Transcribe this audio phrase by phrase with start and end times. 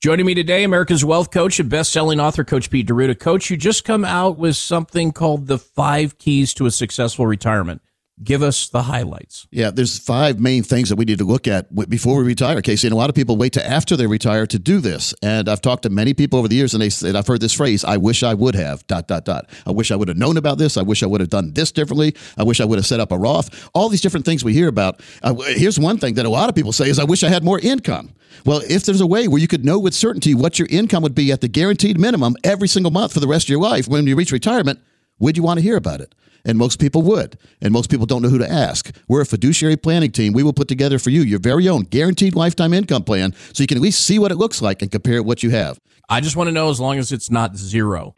[0.00, 3.20] Joining me today, America's Wealth Coach and best-selling author, Coach Pete D'Arruda.
[3.20, 7.82] Coach, you just come out with something called the Five Keys to a Successful Retirement.
[8.22, 9.46] Give us the highlights.
[9.50, 12.86] Yeah, there's five main things that we need to look at before we retire, Casey.
[12.86, 15.14] And a lot of people wait to after they retire to do this.
[15.22, 17.54] And I've talked to many people over the years, and they said I've heard this
[17.54, 19.48] phrase: "I wish I would have." Dot dot dot.
[19.64, 20.76] I wish I would have known about this.
[20.76, 22.14] I wish I would have done this differently.
[22.36, 23.70] I wish I would have set up a Roth.
[23.72, 25.00] All these different things we hear about.
[25.22, 27.42] Uh, here's one thing that a lot of people say: "Is I wish I had
[27.42, 28.10] more income."
[28.44, 31.14] Well, if there's a way where you could know with certainty what your income would
[31.14, 34.06] be at the guaranteed minimum every single month for the rest of your life when
[34.06, 34.78] you reach retirement,
[35.18, 36.14] would you want to hear about it?
[36.44, 37.38] And most people would.
[37.60, 38.94] And most people don't know who to ask.
[39.08, 40.32] We're a fiduciary planning team.
[40.32, 43.66] We will put together for you your very own guaranteed lifetime income plan so you
[43.66, 45.80] can at least see what it looks like and compare it what you have.
[46.08, 48.14] I just want to know as long as it's not zero.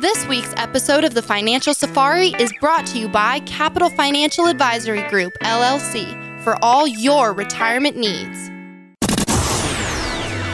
[0.00, 5.08] This week's episode of the Financial Safari is brought to you by Capital Financial Advisory
[5.08, 8.50] Group, LLC, for all your retirement needs.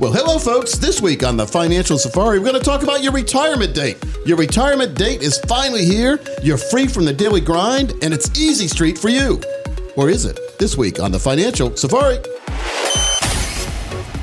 [0.00, 0.78] Well, hello, folks.
[0.78, 3.96] This week on the Financial Safari, we're going to talk about your retirement date.
[4.24, 6.20] Your retirement date is finally here.
[6.40, 9.42] You're free from the daily grind, and it's easy street for you.
[9.96, 10.38] Or is it?
[10.56, 12.18] This week on the Financial Safari.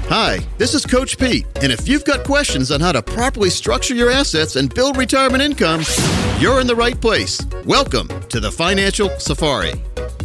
[0.08, 3.96] Hi, this is Coach Pete, and if you've got questions on how to properly structure
[3.96, 5.81] your assets and build retirement income,
[6.40, 7.46] you're in the right place.
[7.66, 9.73] Welcome to the Financial Safari.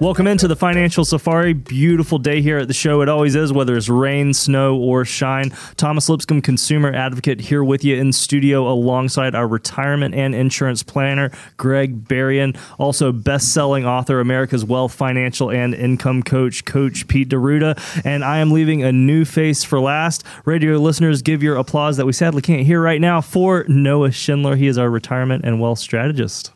[0.00, 1.54] Welcome into the Financial Safari.
[1.54, 3.00] Beautiful day here at the show.
[3.00, 5.50] It always is, whether it's rain, snow, or shine.
[5.76, 11.32] Thomas Lipscomb, consumer advocate, here with you in studio alongside our retirement and insurance planner,
[11.56, 12.54] Greg Berrien.
[12.78, 17.76] Also, best selling author, America's Wealth, Financial, and Income Coach, Coach Pete D'Arruda.
[18.04, 20.22] And I am leaving a new face for last.
[20.44, 24.54] Radio listeners, give your applause that we sadly can't hear right now for Noah Schindler.
[24.54, 26.52] He is our retirement and wealth strategist.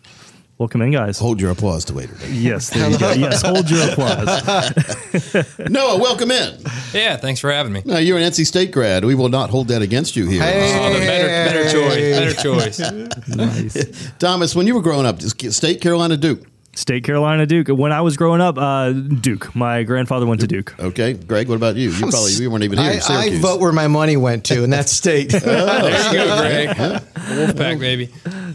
[0.58, 1.18] Welcome in, guys.
[1.18, 2.14] Hold your applause to later.
[2.28, 3.12] Yes, there you go.
[3.22, 5.58] Yes, hold your applause.
[5.70, 6.60] Noah, welcome in.
[6.92, 7.82] Yeah, thanks for having me.
[7.84, 9.04] Now, you're an NC State grad.
[9.04, 10.42] We will not hold that against you here.
[10.44, 12.78] Oh, the better, better choice.
[12.78, 13.28] Better choice.
[13.36, 14.12] nice.
[14.18, 16.46] Thomas, when you were growing up, State Carolina Duke.
[16.74, 17.68] State Carolina Duke.
[17.68, 19.54] When I was growing up, uh, Duke.
[19.54, 20.74] My grandfather went to Duke.
[20.78, 21.48] Okay, Greg.
[21.48, 21.90] What about you?
[21.90, 23.00] You probably you weren't even here.
[23.08, 25.34] I, I vote where my money went to, and that's state.
[25.34, 26.68] oh, there you go, Greg.
[26.68, 28.08] Wolfpack, baby.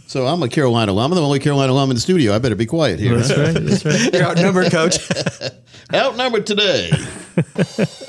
[0.07, 1.11] So I'm a Carolina alum.
[1.11, 2.33] I'm the only Carolina alum in the studio.
[2.33, 3.15] I better be quiet here.
[3.15, 3.53] That's right.
[3.53, 4.13] That's right.
[4.13, 4.97] You're outnumbered, coach.
[5.93, 6.89] Outnumbered today.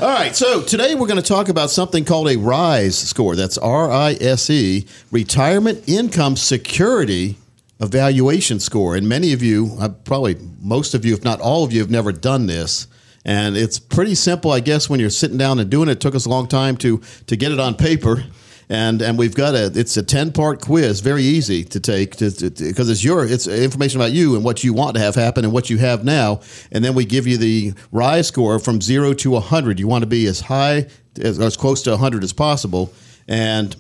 [0.01, 0.35] All right.
[0.35, 3.37] So today we're going to talk about something called a RISE score.
[3.37, 7.37] That's R I S E, Retirement Income Security
[7.81, 8.97] Evaluation Score.
[8.97, 11.91] And many of you, uh, probably most of you, if not all of you, have
[11.91, 12.87] never done this.
[13.25, 15.93] And it's pretty simple, I guess, when you're sitting down and doing it.
[15.93, 18.25] It took us a long time to to get it on paper
[18.69, 22.91] and and we've got a it's a 10 part quiz very easy to take because
[22.91, 25.71] it's your it's information about you and what you want to have happen and what
[25.71, 26.41] you have now
[26.71, 30.07] and then we give you the rise score from 0 to 100 you want to
[30.07, 30.87] be as high
[31.21, 32.93] as, as close to 100 as possible
[33.27, 33.77] and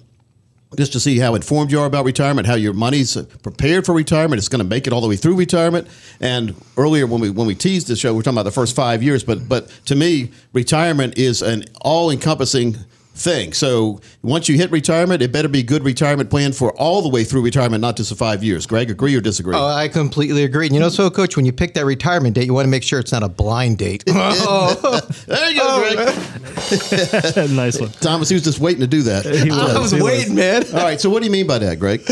[0.76, 4.38] just to see how informed you are about retirement, how your money's prepared for retirement.
[4.38, 5.88] It's going to make it all the way through retirement.
[6.20, 8.76] And earlier, when we when we teased the show, we are talking about the first
[8.76, 9.24] five years.
[9.24, 12.76] But but to me, retirement is an all encompassing
[13.18, 13.52] thing.
[13.52, 17.08] So once you hit retirement, it better be a good retirement plan for all the
[17.08, 18.66] way through retirement, not just for five years.
[18.66, 19.56] Greg, agree or disagree?
[19.56, 20.66] Oh, I completely agree.
[20.66, 22.82] And you know, so coach, when you pick that retirement date, you want to make
[22.82, 24.04] sure it's not a blind date.
[24.06, 25.00] oh.
[25.26, 27.50] there you go, Greg.
[27.50, 27.90] nice one.
[27.90, 29.24] Thomas, he was just waiting to do that.
[29.48, 29.76] Was.
[29.76, 30.36] I was he waiting, was.
[30.36, 30.64] man.
[30.74, 31.00] All right.
[31.00, 32.02] So what do you mean by that, Greg?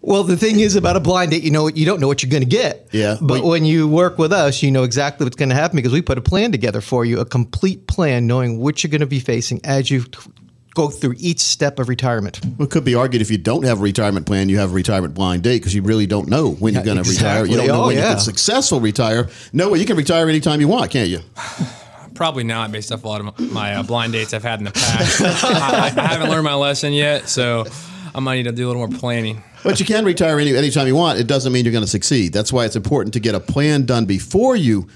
[0.00, 2.30] Well, the thing is about a blind date, you know, you don't know what you're
[2.30, 2.88] going to get.
[2.92, 3.16] Yeah.
[3.20, 6.02] But when you work with us, you know exactly what's going to happen because we
[6.02, 9.20] put a plan together for you, a complete plan, knowing what you're going to be
[9.20, 10.04] facing as you
[10.74, 12.40] go through each step of retirement.
[12.58, 14.74] Well, it could be argued if you don't have a retirement plan, you have a
[14.74, 17.26] retirement blind date because you really don't know when you're going to exactly.
[17.26, 17.46] retire.
[17.46, 18.08] You don't know oh, when yeah.
[18.08, 19.28] you can successful retire.
[19.52, 21.20] No, well, you can retire anytime you want, can't you?
[22.22, 24.70] Probably not, based off a lot of my, uh, blind dates I've had in the
[24.70, 25.20] past.
[25.44, 27.64] I, I haven't learned my lesson yet, so
[28.14, 29.42] I might need to do a little more planning.
[29.64, 31.18] But you can retire any anytime you want.
[31.18, 32.32] It doesn't mean you're going to succeed.
[32.32, 34.86] That's why it's important to get a plan done before you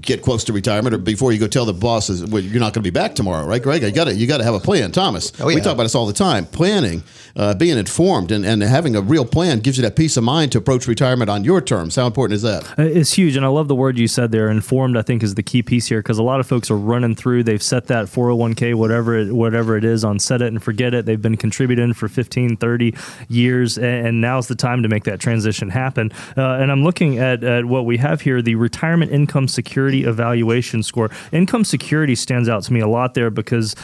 [0.00, 2.82] get close to retirement or before you go tell the bosses well, you're not going
[2.82, 3.82] to be back tomorrow, right, Greg?
[3.82, 5.32] You got to you got to have a plan, Thomas.
[5.40, 6.46] Oh, We talk about this all the time.
[6.46, 7.02] Planning,
[7.36, 10.52] uh, being informed, and, and having a real plan gives you that peace of mind
[10.52, 11.96] to approach retirement on your terms.
[11.96, 12.64] How important is that?
[12.78, 14.50] Uh, It's huge, and I love the word you said there.
[14.50, 17.14] Informed, I think, is the key piece here because a lot of folks are running
[17.14, 17.44] through.
[17.44, 21.06] They've set that 401k, whatever it, whatever it is, on set it and forget it.
[21.06, 22.94] They've been contributing for 15, 30
[23.28, 26.12] years, and now's the time to make that transition happen.
[26.36, 30.82] Uh, and I'm looking at, at what we have here the Retirement Income Security Evaluation
[30.82, 31.10] Score.
[31.32, 33.74] Income security stands out to me a lot there because.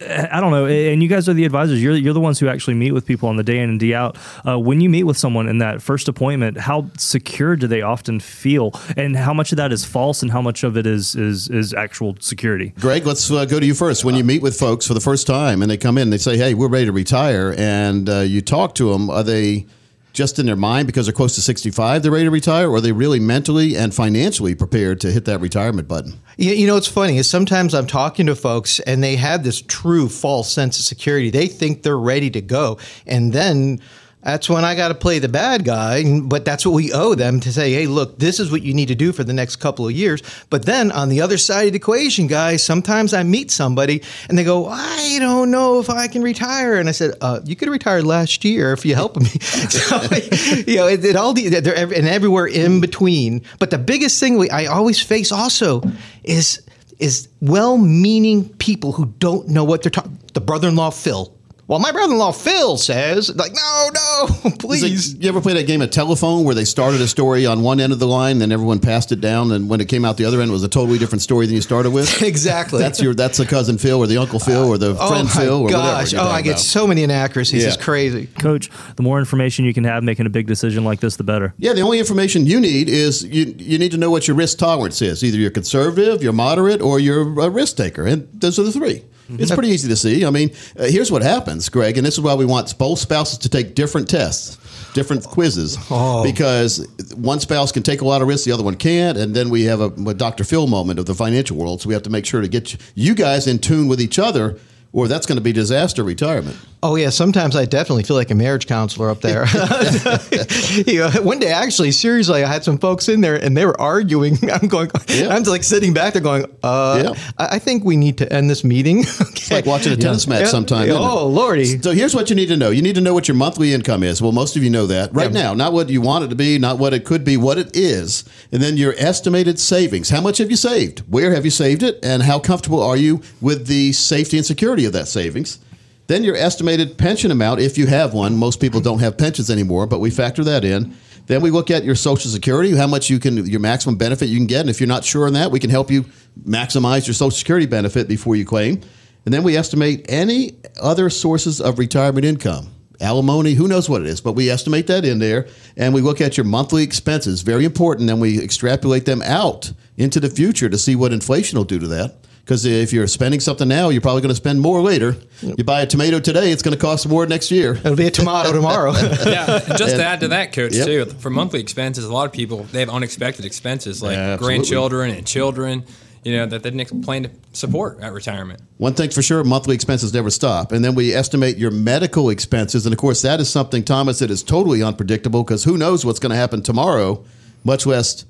[0.00, 1.80] I don't know, and you guys are the advisors.
[1.80, 3.94] You're you're the ones who actually meet with people on the day in and day
[3.94, 4.16] out.
[4.44, 8.18] Uh, when you meet with someone in that first appointment, how secure do they often
[8.18, 11.48] feel, and how much of that is false, and how much of it is is
[11.48, 12.72] is actual security?
[12.80, 14.04] Greg, let's uh, go to you first.
[14.04, 16.18] When you meet with folks for the first time and they come in and they
[16.18, 19.66] say, "Hey, we're ready to retire," and uh, you talk to them, are they
[20.14, 22.80] just in their mind because they're close to 65 they're ready to retire or are
[22.80, 26.88] they really mentally and financially prepared to hit that retirement button You, you know, what's
[26.88, 30.84] funny is sometimes I'm talking to folks and they have this true false sense of
[30.84, 31.30] security.
[31.30, 32.78] They think they're ready to go.
[33.06, 33.80] And then
[34.24, 36.20] that's when I got to play the bad guy.
[36.20, 38.88] But that's what we owe them to say, hey, look, this is what you need
[38.88, 40.22] to do for the next couple of years.
[40.50, 44.38] But then on the other side of the equation, guys, sometimes I meet somebody and
[44.38, 46.76] they go, I don't know if I can retire.
[46.76, 49.26] And I said, uh, you could retire last year if you help me.
[49.68, 49.96] so,
[50.66, 53.42] you know, it, it all, the- they're and everywhere in between.
[53.58, 55.82] But the biggest thing we, I always face also
[56.22, 56.62] is
[57.00, 60.16] is well-meaning people who don't know what they're talking.
[60.32, 61.33] The brother-in-law Phil.
[61.66, 65.14] Well, my brother-in-law Phil says, like, no, no, It's like, please.
[65.14, 67.92] you ever play that game of telephone where they started a story on one end
[67.92, 70.40] of the line then everyone passed it down and when it came out the other
[70.42, 72.78] end it was a totally different story than you started with exactly.
[72.80, 75.30] that's your that's the cousin phil or the uncle phil or the oh friend my
[75.42, 76.12] phil or gosh!
[76.12, 76.60] whatever Oh, you're I get about.
[76.60, 77.62] so many inaccuracies.
[77.62, 77.68] Yeah.
[77.68, 78.26] It's crazy.
[78.38, 81.54] Coach, the more information you can have making a big decision like this, the better.
[81.58, 84.58] Yeah, the only information you need is you you need to know what your risk
[84.58, 85.24] tolerance is.
[85.24, 89.02] Either you're conservative, you're moderate, or you're a risk taker, and those are the 3
[89.28, 90.24] It's pretty easy to see.
[90.26, 93.38] I mean, uh, here's what happens, Greg, and this is why we want both spouses
[93.38, 94.58] to take different tests,
[94.92, 95.76] different quizzes,
[96.22, 96.86] because
[97.16, 99.64] one spouse can take a lot of risks, the other one can't, and then we
[99.64, 100.44] have a, a Dr.
[100.44, 101.80] Phil moment of the financial world.
[101.80, 104.18] So we have to make sure to get you, you guys in tune with each
[104.18, 104.58] other,
[104.94, 106.56] or that's going to be disaster retirement.
[106.82, 109.46] Oh yeah, sometimes I definitely feel like a marriage counselor up there.
[110.86, 113.78] you know, one day, actually, seriously, I had some folks in there and they were
[113.80, 114.38] arguing.
[114.52, 115.34] I'm going, Yeah.
[115.34, 117.22] I'm like sitting back there going, uh, Yeah.
[117.38, 119.04] I I think we need to end this meeting.
[119.44, 120.46] It's like watching a tennis match Yeah.
[120.46, 120.90] sometime.
[120.90, 121.78] Oh lordy!
[121.82, 122.70] So here's what you need to know.
[122.70, 124.22] You need to know what your monthly income is.
[124.22, 126.58] Well, most of you know that right now, not what you want it to be,
[126.58, 128.24] not what it could be, what it is.
[128.52, 130.08] And then your estimated savings.
[130.08, 131.00] How much have you saved?
[131.12, 131.98] Where have you saved it?
[132.02, 135.58] And how comfortable are you with the safety and security of that savings?
[136.06, 138.36] Then your estimated pension amount, if you have one.
[138.36, 140.94] Most people don't have pensions anymore, but we factor that in.
[141.26, 144.36] Then we look at your Social Security, how much you can, your maximum benefit you
[144.36, 144.60] can get.
[144.60, 146.04] And if you're not sure on that, we can help you
[146.46, 148.82] maximize your Social Security benefit before you claim.
[149.24, 152.68] And then we estimate any other sources of retirement income.
[153.00, 155.48] Alimony, who knows what it is, but we estimate that in there.
[155.78, 158.10] And we look at your monthly expenses, very important.
[158.10, 161.88] And we extrapolate them out into the future to see what inflation will do to
[161.88, 162.16] that.
[162.44, 165.16] Because if you're spending something now, you're probably going to spend more later.
[165.40, 167.72] You buy a tomato today, it's going to cost more next year.
[167.74, 168.92] It'll be a tomato tomorrow.
[169.24, 170.86] Yeah, and just to add to that, coach, Yep.
[170.86, 175.10] too, for monthly expenses, a lot of people they have unexpected expenses like Yeah, grandchildren
[175.12, 175.84] and children,
[176.22, 178.60] you know, that they didn't plan to support at retirement.
[178.76, 180.70] One thing for sure, monthly expenses never stop.
[180.72, 182.84] And then we estimate your medical expenses.
[182.84, 186.18] And of course, that is something, Thomas, that is totally unpredictable because who knows what's
[186.18, 187.24] going to happen tomorrow,
[187.64, 188.26] much less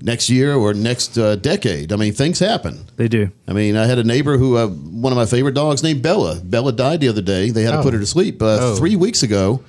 [0.00, 1.92] next year or next uh, decade.
[1.92, 2.86] I mean, things happen.
[2.96, 3.30] They do.
[3.48, 6.40] I mean, I had a neighbor who, uh, one of my favorite dogs named Bella.
[6.44, 7.50] Bella died the other day.
[7.50, 7.82] They had to Oh.
[7.82, 8.42] put her to sleep.
[8.42, 9.62] Uh, Three weeks ago,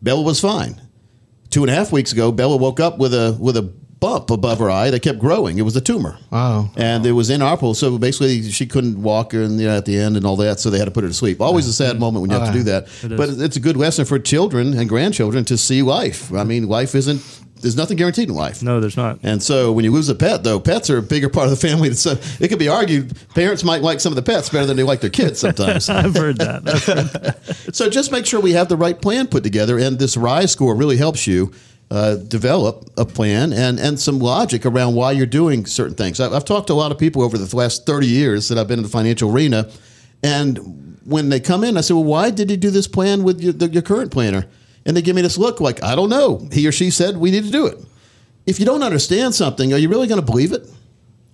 [0.00, 0.80] Bella was fine.
[1.50, 3.62] Two and a half weeks ago, Bella woke up with a with a
[4.00, 5.58] bump above her eye that kept growing.
[5.58, 6.18] It was a tumor.
[6.32, 6.70] Wow.
[6.76, 7.72] And it was inoperable.
[7.74, 10.58] So basically, she couldn't walk and, you know, at the end and all that.
[10.58, 11.40] So they had to put her to sleep.
[11.40, 12.88] Always a sad moment when you have to do that.
[13.16, 16.32] But it's a good lesson for children and grandchildren to see life.
[16.34, 17.22] I mean, life isn't,
[17.62, 18.62] there's nothing guaranteed in life.
[18.62, 19.20] No, there's not.
[19.22, 21.56] And so when you lose a pet, though, pets are a bigger part of the
[21.56, 21.90] family.
[22.02, 24.82] So it could be argued parents might like some of the pets better than they
[24.82, 25.88] like their kids sometimes.
[25.90, 26.66] I've heard that.
[26.66, 29.78] I've heard so just make sure we have the right plan put together.
[29.78, 31.52] And this RISE score really helps you
[31.92, 36.18] uh, develop a plan and, and some logic around why you're doing certain things.
[36.18, 38.66] I've, I've talked to a lot of people over the last 30 years that I've
[38.66, 39.70] been in the financial arena.
[40.24, 43.40] And when they come in, I say, well, why did you do this plan with
[43.40, 44.46] your, the, your current planner?
[44.84, 46.46] And they give me this look like, I don't know.
[46.52, 47.78] He or she said we need to do it.
[48.46, 50.66] If you don't understand something, are you really going to believe it?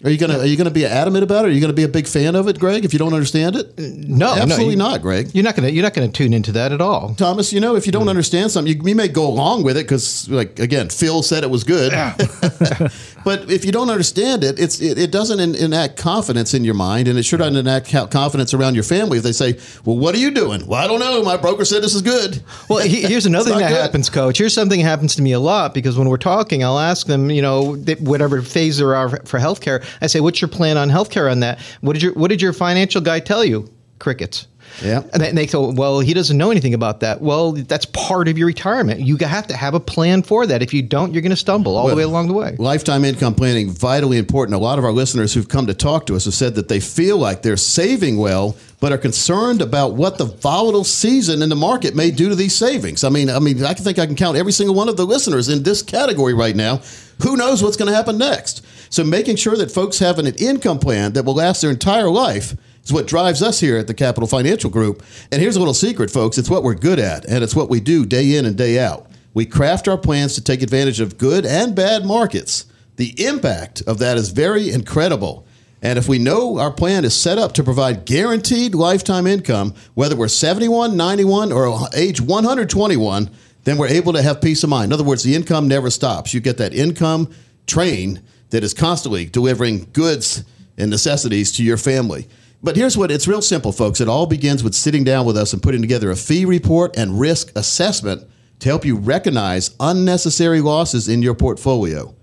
[0.05, 1.49] Are you gonna Are you gonna be adamant about it?
[1.49, 2.85] Are you gonna be a big fan of it, Greg?
[2.85, 5.31] If you don't understand it, No, no, absolutely you- not, Greg.
[5.35, 7.15] You're not gonna you're not gonna tune into that at all.
[7.17, 8.11] Thomas, you know, if you don't mm.
[8.11, 11.51] understand something, you, you may go along with it because, like, again, Phil said it
[11.51, 11.93] was good.
[13.29, 16.73] but if you don't understand it, it's it, it doesn't en- enact confidence in your
[16.73, 19.99] mind, and it sure doesn't enact co- confidence around your family if they say, "Well,
[19.99, 21.23] what are you doing?" Well, I don't know.
[21.23, 22.43] My broker said this is good.
[22.71, 23.83] Well, he- here's another thing that good.
[23.83, 24.39] happens, Coach.
[24.39, 27.31] Here's something that happens to me a lot because when we're talking, I'll ask them,
[27.31, 29.85] you know, whatever phase there are for healthcare.
[30.01, 31.59] I say, "What's your plan on healthcare on that?
[31.83, 34.47] What did your What did your financial guy tell you?" Crickets.
[34.83, 35.03] Yeah.
[35.13, 37.21] And they- and they go, well, he doesn't know anything about that.
[37.21, 39.01] Well, that's part of your retirement.
[39.01, 40.63] You have to have a plan for that.
[40.63, 42.55] If you don't, you're going to stumble all the way along the way.
[42.59, 44.55] Lifetime income planning vitally important.
[44.55, 46.81] A lot of our listeners who've come to talk to us have said that they
[46.81, 51.57] feel like they're saving well, but are concerned about what the volatile season in the
[51.57, 53.03] market may do to these savings.
[53.05, 55.05] I mean, I mean, I can think I can count every single one of the
[55.07, 56.81] listeners in this category right now.
[57.23, 58.65] Who knows what's going to happen next?
[58.91, 62.57] So making sure that folks have an income plan that will last their entire life
[62.89, 65.03] is what drives us here at the Capital Financial Group.
[65.31, 66.39] And here's a little secret, folks.
[66.39, 69.11] It's what we're good at, and it's what we do day in and day out.
[69.35, 72.65] We craft our plans to take advantage of good and bad markets.
[72.97, 75.47] The impact of that is very incredible.
[75.83, 80.17] And if we know our plan is set up to provide guaranteed lifetime income, whether
[80.17, 83.31] we're 71, 91, or age 121,
[83.65, 84.87] then we're able to have peace of mind.
[84.87, 86.33] In other words, the income never stops.
[86.33, 87.31] You get that income
[87.67, 90.43] train that is constantly delivering goods
[90.79, 92.27] and necessities to your family.
[92.63, 94.01] But here's what it's real simple, folks.
[94.01, 97.21] It all begins with sitting down with us and putting together a fee report and
[97.21, 102.15] risk assessment to help you recognize unnecessary losses in your portfolio.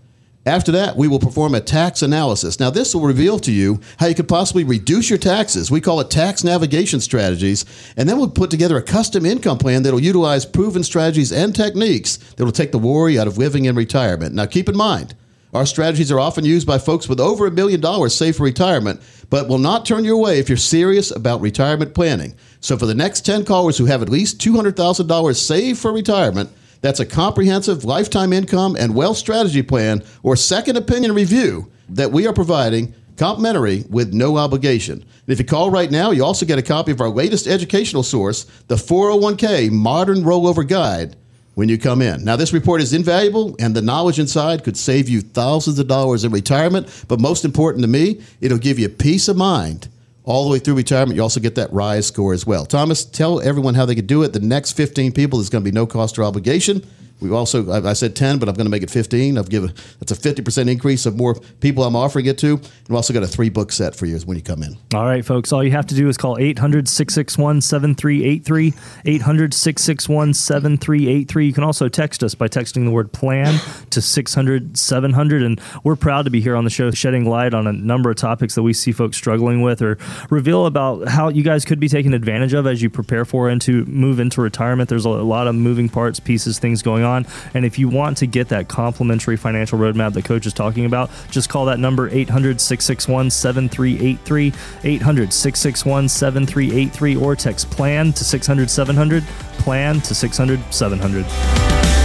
[0.45, 2.59] After that, we will perform a tax analysis.
[2.59, 5.71] Now, this will reveal to you how you could possibly reduce your taxes.
[5.71, 7.65] We call it tax navigation strategies.
[7.97, 11.55] And then we'll put together a custom income plan that will utilize proven strategies and
[11.55, 14.35] techniques that will take the worry out of living in retirement.
[14.35, 15.15] Now, keep in mind,
[15.55, 19.01] our strategies are often used by folks with over a million dollars saved for retirement,
[19.29, 22.35] but will not turn you away if you're serious about retirement planning.
[22.59, 26.49] So, for the next 10 callers who have at least $200,000 saved for retirement,
[26.81, 32.27] that's a comprehensive lifetime income and wealth strategy plan or second opinion review that we
[32.27, 34.99] are providing complimentary with no obligation.
[34.99, 38.03] And if you call right now, you also get a copy of our latest educational
[38.03, 41.15] source, the 401k Modern Rollover Guide,
[41.55, 42.23] when you come in.
[42.23, 46.23] Now, this report is invaluable, and the knowledge inside could save you thousands of dollars
[46.23, 47.05] in retirement.
[47.07, 49.87] But most important to me, it'll give you peace of mind
[50.23, 51.15] all the way through retirement.
[51.15, 52.65] You also get that RISE score as well.
[52.65, 54.33] Thomas, tell everyone how they could do it.
[54.33, 56.85] The next 15 people, there's going to be no cost or obligation.
[57.21, 59.37] We also, I said 10, but I'm going to make it 15.
[59.37, 62.55] I've given that's a 50% increase of more people I'm offering it to.
[62.55, 64.77] And we've also got a three book set for you when you come in.
[64.93, 65.53] All right, folks.
[65.53, 68.73] All you have to do is call 800 661 7383.
[69.05, 71.47] 800 661 7383.
[71.47, 73.59] You can also text us by texting the word plan
[73.91, 75.41] to 600 700.
[75.41, 78.17] And we're proud to be here on the show, shedding light on a number of
[78.17, 79.97] topics that we see folks struggling with or
[80.29, 83.61] reveal about how you guys could be taken advantage of as you prepare for and
[83.61, 84.89] to move into retirement.
[84.89, 87.04] There's a lot of moving parts, pieces, things going on.
[87.53, 91.09] And if you want to get that complimentary financial roadmap that Coach is talking about,
[91.29, 94.53] just call that number 800 661 7383.
[94.83, 99.23] 800 661 7383 or text plan to 600 700.
[99.59, 102.04] Plan to 600 700.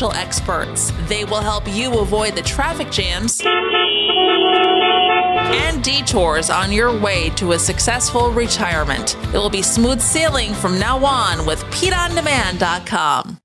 [0.09, 0.91] experts.
[1.07, 3.41] They will help you avoid the traffic jams
[5.53, 9.15] and detours on your way to a successful retirement.
[9.33, 13.40] It will be smooth sailing from now on with PeteOnDemand.com.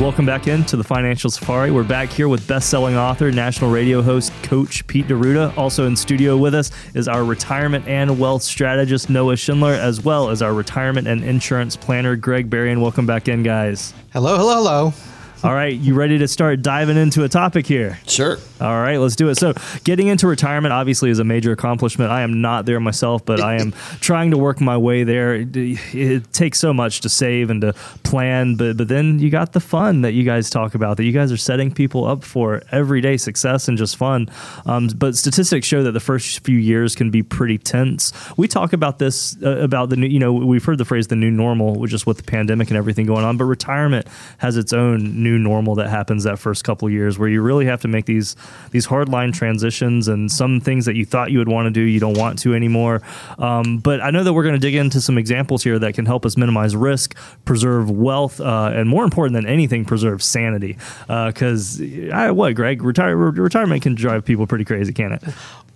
[0.00, 1.70] Welcome back into the Financial Safari.
[1.70, 5.54] We're back here with best-selling author, national radio host, Coach Pete D'Arruda.
[5.58, 10.30] Also in studio with us is our retirement and wealth strategist, Noah Schindler, as well
[10.30, 12.80] as our retirement and insurance planner, Greg Berrien.
[12.80, 13.92] Welcome back in, guys.
[14.14, 14.94] Hello, hello, hello.
[15.44, 17.98] All right, you ready to start diving into a topic here?
[18.06, 18.36] Sure.
[18.60, 19.36] All right, let's do it.
[19.36, 19.54] So,
[19.84, 22.10] getting into retirement obviously is a major accomplishment.
[22.10, 25.36] I am not there myself, but I am trying to work my way there.
[25.36, 29.54] It, it takes so much to save and to plan, but but then you got
[29.54, 30.98] the fun that you guys talk about.
[30.98, 34.28] That you guys are setting people up for everyday success and just fun.
[34.66, 38.12] Um, but statistics show that the first few years can be pretty tense.
[38.36, 40.06] We talk about this uh, about the new.
[40.06, 42.76] You know, we've heard the phrase "the new normal," which is with the pandemic and
[42.76, 43.38] everything going on.
[43.38, 44.06] But retirement
[44.36, 47.80] has its own new normal that happens that first couple years, where you really have
[47.82, 48.36] to make these
[48.70, 51.80] these hard line transitions and some things that you thought you would want to do,
[51.80, 53.02] you don't want to anymore.
[53.38, 56.06] Um, but I know that we're going to dig into some examples here that can
[56.06, 60.76] help us minimize risk, preserve wealth, uh, and more important than anything, preserve sanity.
[61.06, 65.22] Because uh, what, Greg, retire, retirement can drive people pretty crazy, can it?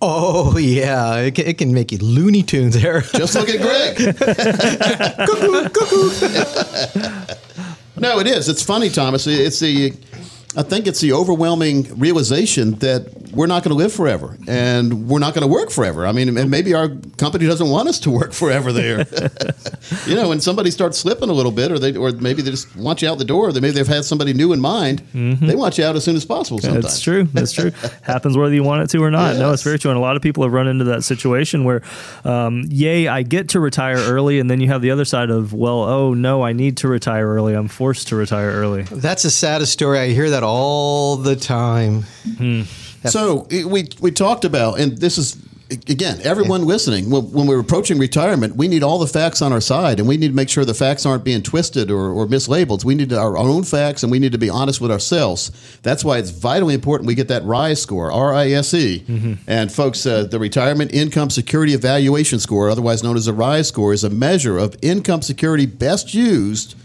[0.01, 3.01] Oh yeah, it can, it can make you Looney Tunes there.
[3.01, 4.15] Just look at Greg.
[5.27, 6.09] cuckoo, cuckoo.
[7.97, 8.49] No, it is.
[8.49, 9.25] It's funny, Thomas.
[9.27, 9.93] It's the,
[10.57, 15.19] I think it's the overwhelming realization that we're not going to live forever and we're
[15.19, 16.07] not going to work forever.
[16.07, 18.99] I mean, and maybe our company doesn't want us to work forever there.
[20.07, 22.73] you know, when somebody starts slipping a little bit, or they, or maybe they just
[22.77, 25.03] want you out the door, or they, maybe they've had somebody new in mind.
[25.41, 26.59] They want you out as soon as possible.
[26.59, 27.23] Sometimes That's true.
[27.25, 27.71] That's true.
[28.03, 29.35] Happens whether you want it to or not.
[29.35, 29.91] No, it's very true.
[29.91, 31.81] And a lot of people have run into that situation where,
[32.23, 34.39] um, yay, I get to retire early.
[34.39, 37.27] And then you have the other side of, well, oh, no, I need to retire
[37.27, 37.53] early.
[37.53, 38.83] I'm forced to retire early.
[38.83, 39.99] That's the saddest story.
[39.99, 42.05] I hear that all the time.
[43.09, 45.37] So we we talked about, and this is
[45.69, 47.09] again, everyone listening.
[47.09, 50.17] When, when we're approaching retirement, we need all the facts on our side, and we
[50.17, 52.85] need to make sure the facts aren't being twisted or, or mislabeled.
[52.85, 55.51] We need our own facts, and we need to be honest with ourselves.
[55.81, 59.03] That's why it's vitally important we get that RISE score, R I S E.
[59.47, 63.93] And folks, uh, the Retirement Income Security Evaluation Score, otherwise known as a RISE score,
[63.93, 66.75] is a measure of income security best used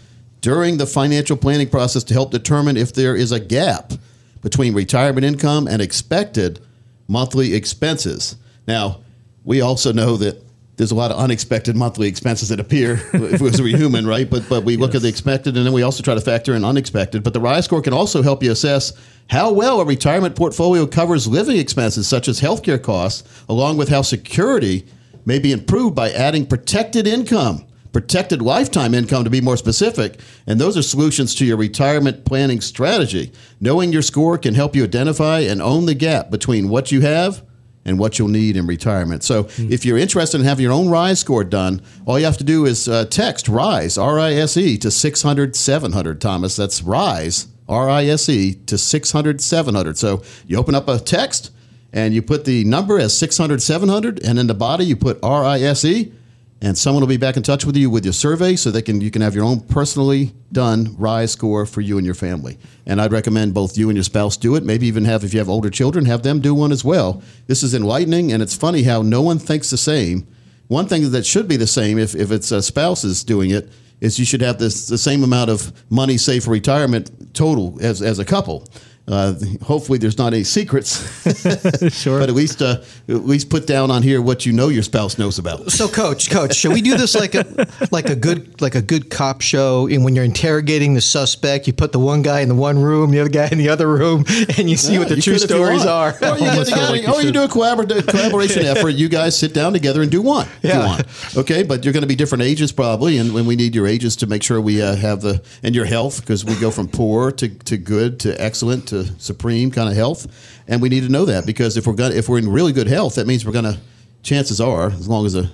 [0.41, 3.93] during the financial planning process to help determine if there is a gap
[4.41, 6.59] between retirement income and expected
[7.07, 8.35] monthly expenses.
[8.67, 9.01] Now,
[9.43, 10.43] we also know that
[10.77, 14.27] there's a lot of unexpected monthly expenses that appear if we were human, right?
[14.27, 16.65] But but we look at the expected and then we also try to factor in
[16.65, 17.21] unexpected.
[17.23, 18.93] But the RISE score can also help you assess
[19.29, 24.01] how well a retirement portfolio covers living expenses such as healthcare costs, along with how
[24.01, 24.87] security
[25.23, 30.19] may be improved by adding protected income protected lifetime income to be more specific.
[30.47, 33.31] And those are solutions to your retirement planning strategy.
[33.59, 37.43] Knowing your score can help you identify and own the gap between what you have
[37.83, 39.23] and what you'll need in retirement.
[39.23, 42.43] So if you're interested in having your own RISE score done, all you have to
[42.43, 46.55] do is uh, text RISE, R I S E, to 600 700, Thomas.
[46.55, 49.97] That's RISE, R I S E, to 600 700.
[49.97, 51.51] So you open up a text
[51.91, 55.43] and you put the number as 600 700, and in the body you put R
[55.43, 56.13] I S E
[56.61, 59.01] and someone will be back in touch with you with your survey so they can
[59.01, 62.57] you can have your own personally done rise score for you and your family.
[62.85, 64.63] And i'd recommend both you and your spouse do it.
[64.63, 67.23] Maybe even have if you have older children have them do one as well.
[67.47, 70.27] This is enlightening and it's funny how no one thinks the same.
[70.67, 73.69] One thing that should be the same if, if it's a spouse is doing it
[73.99, 78.01] is you should have this the same amount of money saved for retirement total as,
[78.01, 78.67] as a couple
[79.07, 79.33] uh,
[79.63, 81.01] hopefully there's not any secrets
[82.01, 82.19] Sure.
[82.19, 85.17] but at least uh, at least put down on here what you know your spouse
[85.17, 88.75] knows about So, coach, coach, should we do this like a like a good like
[88.75, 89.87] a good cop show?
[89.87, 93.11] And when you're interrogating the suspect, you put the one guy in the one room,
[93.11, 94.23] the other guy in the other room,
[94.57, 96.09] and you see Yeah, what the true could if you stories are.
[96.21, 98.89] Or you, get together, or you do a collabor- collaboration effort.
[98.89, 100.47] You guys sit down together and do one.
[100.61, 100.79] If Yeah.
[100.81, 101.37] you want.
[101.37, 104.15] Okay, but you're going to be different ages probably, and when we need your ages
[104.17, 107.31] to make sure we uh, have the and your health because we go from poor
[107.33, 110.27] to, to good to excellent to supreme kind of health,
[110.67, 112.87] and we need to know that because if we're going if we're in really good
[112.87, 113.79] health, that means we're going to.
[114.23, 115.49] Chances are, as long as a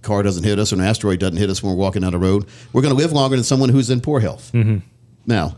[0.00, 2.18] car doesn't hit us or an asteroid doesn't hit us when we're walking down the
[2.18, 4.50] road, we're going to live longer than someone who's in poor health.
[4.54, 4.78] Mm-hmm.
[5.26, 5.56] Now,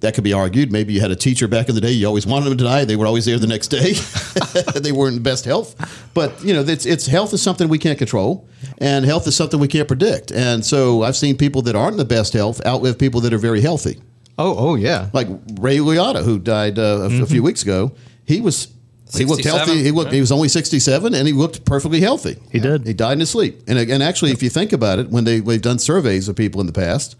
[0.00, 0.72] that could be argued.
[0.72, 1.92] Maybe you had a teacher back in the day.
[1.92, 2.84] You always wanted them to die.
[2.84, 3.92] They were always there the next day.
[4.80, 5.76] they weren't in best health.
[6.14, 9.60] But you know, it's, it's health is something we can't control, and health is something
[9.60, 10.32] we can't predict.
[10.32, 13.38] And so I've seen people that aren't in the best health outlive people that are
[13.38, 14.00] very healthy.
[14.40, 15.10] Oh, oh yeah.
[15.12, 15.28] Like
[15.60, 17.92] Ray Liotta, who died uh, a, f- a few weeks ago.
[18.24, 18.68] He was.
[19.12, 19.82] He looked 67, healthy.
[19.82, 20.12] He looked.
[20.12, 22.38] He was only sixty-seven, and he looked perfectly healthy.
[22.52, 22.86] He did.
[22.86, 23.60] He died in his sleep.
[23.66, 26.60] And and actually, if you think about it, when they they've done surveys of people
[26.60, 27.16] in the past,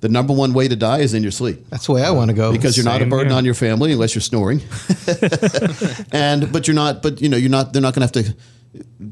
[0.00, 2.30] the number one way to die is in your sleep That's the way I want
[2.30, 2.50] to go.
[2.52, 3.36] because you're not a Same burden here.
[3.38, 4.60] on your family unless you're snoring.
[6.12, 7.02] and but you're not.
[7.02, 7.72] But you know you're not.
[7.72, 8.36] They're not going to have to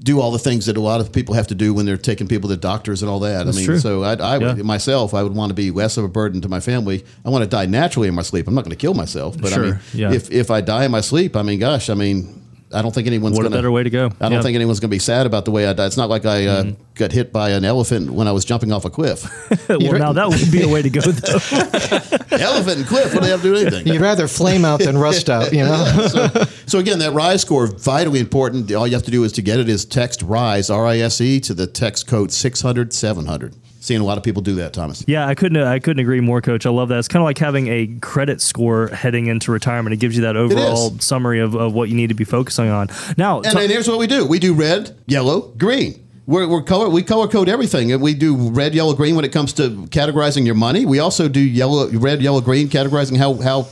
[0.03, 2.29] do all the things that a lot of people have to do when they're taking
[2.29, 3.45] people to doctors and all that.
[3.47, 3.79] That's I mean, true.
[3.79, 4.55] so I, I Yeah.
[4.63, 7.05] myself, I would want to be less of a burden to my family.
[7.25, 8.47] I want to die naturally in my sleep.
[8.47, 10.13] I'm not going to kill myself, but I mean, Yeah.
[10.13, 12.43] if if I die in my sleep, I mean, gosh, I mean.
[12.73, 14.07] I don't think anyone's What going a better way to go.
[14.21, 14.43] I don't Yeah.
[14.43, 15.87] think anyone's going to be sad about the way I died.
[15.87, 16.83] It's not like I uh, Mm-hmm.
[16.95, 19.23] got hit by an elephant when I was jumping off a cliff.
[19.69, 21.39] well, now that would be a way to go, though.
[22.37, 23.87] elephant and cliff, what do they have to do anything?
[23.87, 26.09] You'd rather flame out than rust out, you know?
[26.09, 26.29] so,
[26.67, 28.73] so again, that RISE score vitally important.
[28.73, 31.21] All you have to do is to get it is text RISE R I S
[31.21, 33.55] E to the text code 600 700.
[33.87, 35.05] Seeing a lot of people do that, Thomas.
[35.07, 35.63] Yeah, I couldn't.
[35.63, 36.67] I couldn't agree more, Coach.
[36.67, 36.99] I love that.
[36.99, 39.95] It's kind of like having a credit score heading into retirement.
[39.95, 42.89] It gives you that overall summary of, of what you need to be focusing on.
[43.17, 46.05] Now, And then here's what we do: we do red, yellow, green.
[46.27, 49.31] We're, we're color we color code everything, and we do red, yellow, green when it
[49.31, 50.85] comes to categorizing your money.
[50.85, 53.69] We also do yellow, red, yellow, green, categorizing how how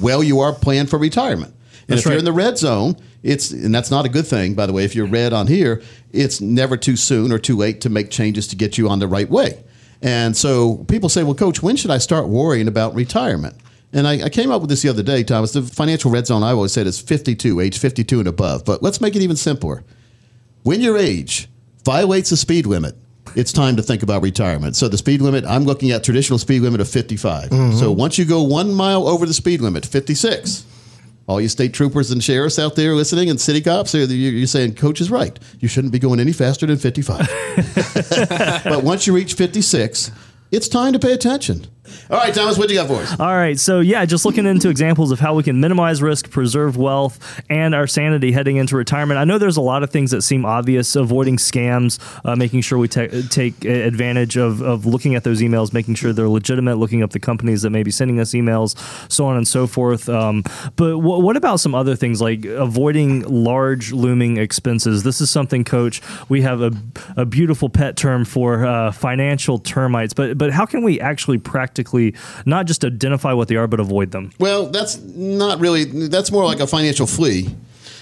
[0.00, 1.52] well you are planned for retirement.
[1.52, 4.54] And That's if you're in the red zone, it's and that's not a good thing,
[4.54, 4.84] by the way.
[4.84, 8.46] If you're red on here, it's never too soon or too late to make changes
[8.48, 9.64] to get you on the right way.
[10.00, 13.56] And so people say, "Well, Coach, when should I start worrying about retirement?"
[13.92, 15.52] And I, I came up with this the other day, Thomas.
[15.52, 18.64] The financial red zone I always said is 52, age 52 and above.
[18.64, 19.82] But let's make it even simpler.
[20.62, 21.48] When your age
[21.84, 22.94] violates the speed limit,
[23.34, 24.76] it's time to think about retirement.
[24.76, 27.48] So the speed limit, I'm looking at traditional speed limit of 55.
[27.48, 27.78] Mm-hmm.
[27.78, 30.64] So once you go one mile over the speed limit, 56.
[31.28, 34.76] All you state troopers and sheriffs out there listening and city cops, you're you're saying,
[34.76, 35.38] Coach is right.
[35.60, 37.18] You shouldn't be going any faster than 55.
[38.64, 40.10] but once you reach 56,
[40.50, 41.66] it's time to pay attention.
[42.10, 43.18] All right, Thomas, what do you got for us?
[43.20, 43.58] All right.
[43.58, 47.74] So, yeah, just looking into examples of how we can minimize risk, preserve wealth, and
[47.74, 49.18] our sanity heading into retirement.
[49.18, 52.78] I know there's a lot of things that seem obvious avoiding scams, uh, making sure
[52.78, 57.02] we ta- take advantage of, of looking at those emails, making sure they're legitimate, looking
[57.02, 58.76] up the companies that may be sending us emails,
[59.10, 60.08] so on and so forth.
[60.08, 60.42] Um,
[60.76, 65.02] but wh- what about some other things like avoiding large looming expenses?
[65.02, 66.72] This is something, Coach, we have a,
[67.16, 71.38] a beautiful pet term for uh, financial termites, but, but how can we actually
[71.78, 72.14] practically
[72.44, 74.30] not just identify what they are, but avoid them?
[74.38, 75.84] Well, that's not really.
[75.84, 77.48] That's more like a financial flea.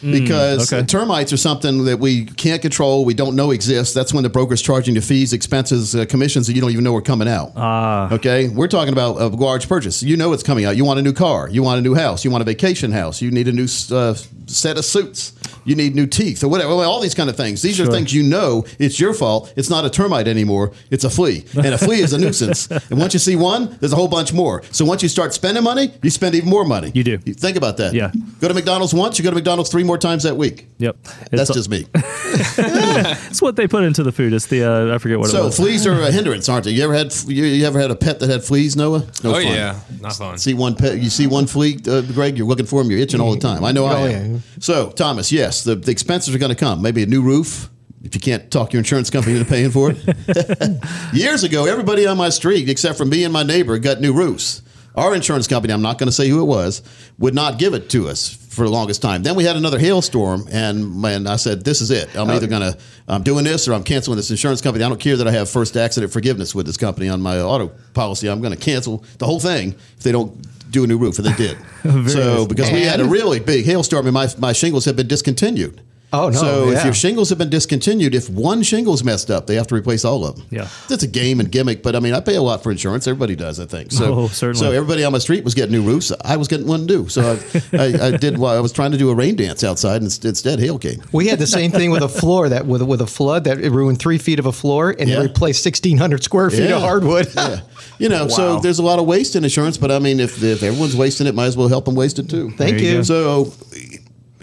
[0.02, 0.84] Because okay.
[0.86, 3.94] termites are something that we can't control, we don't know exists.
[3.94, 6.94] That's when the broker's charging you fees, expenses, uh, commissions that you don't even know
[6.96, 7.52] are coming out.
[7.56, 8.12] Ah.
[8.12, 10.02] Okay, we're talking about a large purchase.
[10.02, 10.76] You know it's coming out.
[10.76, 13.22] You want a new car, you want a new house, you want a vacation house,
[13.22, 14.14] you need a new uh,
[14.46, 15.32] set of suits,
[15.64, 16.72] you need new teeth, or whatever.
[16.72, 17.62] All these kind of things.
[17.62, 19.52] These are things you know it's your fault.
[19.56, 20.72] It's not a termite anymore.
[20.90, 22.68] It's a flea, and a flea is a nuisance.
[22.88, 24.62] And once you see one, there's a whole bunch more.
[24.70, 26.92] So once you start spending money, you spend even more money.
[26.94, 27.18] You do.
[27.18, 27.94] think about that.
[27.94, 28.12] Yeah.
[28.40, 30.68] Go to McDonald's once, you go to McDonald's three more times that week.
[30.78, 30.96] Yep.
[31.30, 31.86] That's It's, just me.
[31.94, 34.32] it's what they put into the food.
[34.32, 35.56] It's the, uh, I forget what it So was.
[35.56, 36.72] fleas are a hindrance, aren't they?
[36.72, 39.06] You ever had you, you ever had a pet that had fleas, Noah?
[39.22, 39.42] No Oh fun.
[39.44, 40.38] yeah, not fun.
[40.38, 42.36] See one pet, you see one flea, uh, Greg.
[42.38, 42.90] You're looking for them.
[42.90, 43.64] You're itching all the time.
[43.64, 44.32] I know I Oh, am.
[44.34, 44.38] yeah.
[44.60, 46.82] So Thomas, yes, the, the expenses are going to come.
[46.82, 47.70] Maybe a new roof.
[48.02, 50.84] If you can't talk your insurance company into paying for it.
[51.12, 54.62] Years ago, everybody on my street, except for me and my neighbor, got new roofs.
[54.96, 56.82] Our insurance company, I'm not going to say who it was,
[57.18, 59.22] would not give it to us for the longest time.
[59.22, 62.16] Then we had another hailstorm, and man, I said, "This is it.
[62.16, 64.82] I'm either going to I'm doing this or I'm canceling this insurance company.
[64.84, 67.68] I don't care that I have first accident forgiveness with this company on my auto
[67.92, 68.28] policy.
[68.28, 70.32] I'm going to cancel the whole thing if they don't
[70.72, 71.58] do a new roof." And they did.
[72.10, 75.82] so because we had a really big hailstorm, and my my shingles have been discontinued.
[76.12, 79.56] Oh, no, So if your shingles have been discontinued, if one shingle's messed up, they
[79.56, 80.46] have to replace all of them.
[80.50, 80.68] Yeah.
[80.88, 83.06] It's a game and gimmick, but I mean, I pay a lot for insurance.
[83.06, 83.90] Everybody does, I think.
[83.92, 84.66] So, Oh, certainly.
[84.66, 86.12] So everybody on my street was getting new roofs.
[86.24, 87.08] I was getting one new.
[87.08, 88.38] So I, I, I did.
[88.38, 91.02] Well, I was trying to do a rain dance outside, and instead hail came.
[91.12, 93.70] We had the same thing with a floor that with with a flood that it
[93.70, 95.20] ruined three feet of a floor and Yeah.
[95.22, 96.76] replaced sixteen hundred square feet Yeah.
[96.76, 97.28] of hardwood.
[97.36, 97.60] Yeah.
[97.98, 100.62] You know, so there's a lot of waste in insurance, but I mean, if, if
[100.62, 102.50] everyone's wasting it, might as well help them waste it too.
[102.50, 103.04] Thank There you you.
[103.04, 103.52] So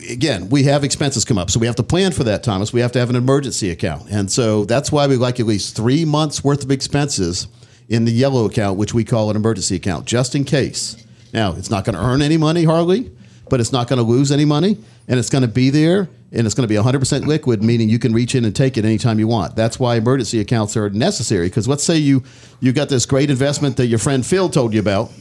[0.09, 1.51] again, we have expenses come up.
[1.51, 2.73] So we have to plan for that, Thomas.
[2.73, 4.09] We have to have an emergency account.
[4.09, 7.47] And so that's why we like at least three months worth of expenses
[7.89, 10.97] in the yellow account, which we call an emergency account, just in case.
[11.33, 13.11] Now, it's not going to earn any money hardly,
[13.49, 14.77] but it's not going to lose any money.
[15.07, 17.99] And it's going to be there and it's going to be 100% liquid, meaning you
[17.99, 19.55] can reach in and take it anytime you want.
[19.55, 21.47] That's why emergency accounts are necessary.
[21.47, 22.23] Because let's say you,
[22.59, 25.11] you got this great investment that your friend Phil told you about,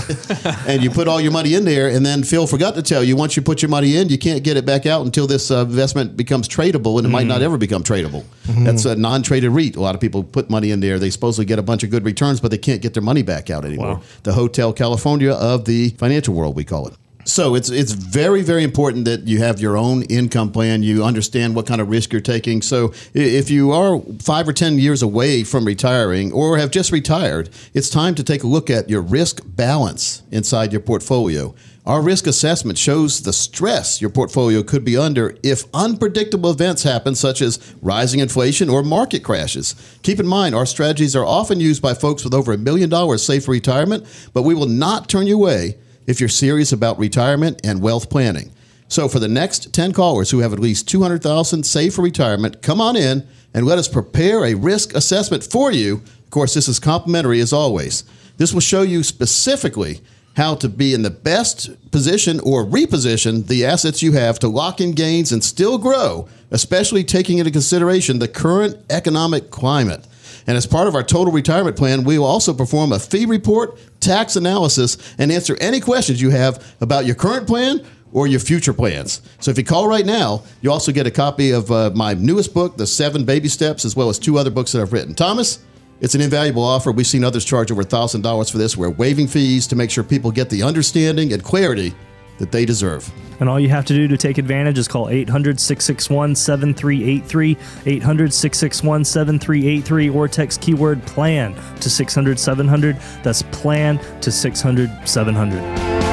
[0.66, 3.14] and you put all your money in there, and then Phil forgot to tell you
[3.14, 5.58] once you put your money in, you can't get it back out until this uh,
[5.58, 8.24] investment becomes tradable, and it might not ever become tradable.
[8.46, 9.76] That's a non-traded REIT.
[9.76, 12.06] A lot of people put money in there; they supposedly get a bunch of good
[12.06, 13.96] returns, but they can't get their money back out anymore.
[13.96, 14.02] Wow.
[14.22, 16.94] The Hotel California of the financial world, we call it.
[17.26, 20.82] So it's it's very very important that you have your own income plan.
[20.82, 22.60] You understand what kind of risk you're taking.
[22.60, 27.48] So if you are five or ten years away from retiring or have just retired,
[27.72, 31.54] it's time to take a look at your risk balance inside your portfolio.
[31.86, 37.14] Our risk assessment shows the stress your portfolio could be under if unpredictable events happen,
[37.14, 39.74] such as rising inflation or market crashes.
[40.02, 43.22] Keep in mind, our strategies are often used by folks with over a million dollars
[43.22, 47.60] saved for retirement, but we will not turn you away if you're serious about retirement
[47.64, 48.50] and wealth planning.
[48.88, 52.80] So for the next 10 callers who have at least 200,000 saved for retirement, come
[52.80, 55.96] on in and let us prepare a risk assessment for you.
[55.96, 58.04] Of course, this is complimentary as always.
[58.36, 60.00] This will show you specifically
[60.36, 64.80] how to be in the best position or reposition the assets you have to lock
[64.80, 70.04] in gains and still grow, especially taking into consideration the current economic climate.
[70.46, 73.78] And as part of our total retirement plan, we will also perform a fee report,
[74.00, 78.72] tax analysis, and answer any questions you have about your current plan or your future
[78.72, 79.22] plans.
[79.40, 82.54] So if you call right now, you also get a copy of uh, my newest
[82.54, 85.14] book, The Seven Baby Steps, as well as two other books that I've written.
[85.14, 85.64] Thomas,
[86.00, 86.92] it's an invaluable offer.
[86.92, 88.76] We've seen others charge over $1,000 for this.
[88.76, 91.94] We're waiving fees to make sure people get the understanding and clarity
[92.38, 93.10] that they deserve.
[93.40, 98.32] And all you have to do to take advantage is call 800 661 7383, 800
[98.32, 102.96] 661 7383, or text keyword plan to 600 700.
[103.22, 106.04] That's plan to 600 700.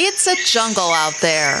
[0.00, 1.60] It's a jungle out there.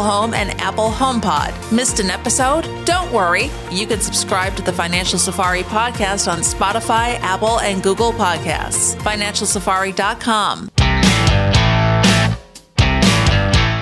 [0.01, 1.71] Home, and Apple HomePod.
[1.71, 2.63] Missed an episode?
[2.85, 3.49] Don't worry.
[3.71, 8.95] You can subscribe to the Financial Safari podcast on Spotify, Apple, and Google Podcasts.
[8.97, 10.80] FinancialSafari.com.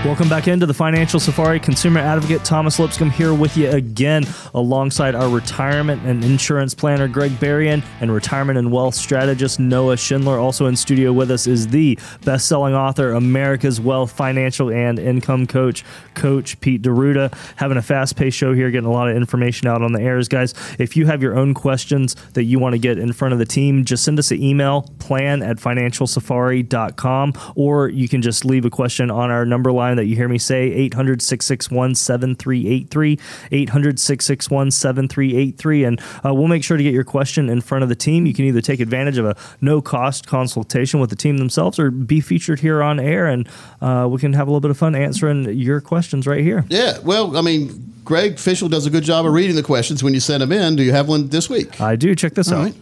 [0.09, 1.59] Welcome back into the Financial Safari.
[1.59, 7.39] Consumer Advocate Thomas Lipscomb here with you again, alongside our retirement and insurance planner Greg
[7.39, 10.39] Berrien and retirement and wealth strategist Noah Schindler.
[10.39, 15.85] Also in studio with us is the best-selling author, America's Wealth Financial and Income Coach,
[16.15, 17.31] Coach Pete D'Arruda.
[17.57, 20.55] Having a fast-paced show here, getting a lot of information out on the airs, guys.
[20.79, 23.45] If you have your own questions that you want to get in front of the
[23.45, 28.71] team, just send us an email, plan at financialsafari.com, or you can just leave a
[28.71, 33.19] question on our number line that you hear me say 800 661 7383
[33.51, 37.89] 800 661 7383 and uh, we'll make sure to get your question in front of
[37.89, 38.25] the team.
[38.25, 41.91] You can either take advantage of a no cost consultation with the team themselves or
[41.91, 43.27] be featured here on air.
[43.27, 43.47] And
[43.81, 46.65] uh, we can have a little bit of fun answering your questions right here.
[46.69, 50.13] Yeah, well, I mean, Greg Fishel does a good job of reading the questions when
[50.13, 50.75] you send them in.
[50.75, 51.79] Do you have one this week?
[51.81, 52.15] i do.
[52.15, 52.73] Check this All out.
[52.73, 52.75] right.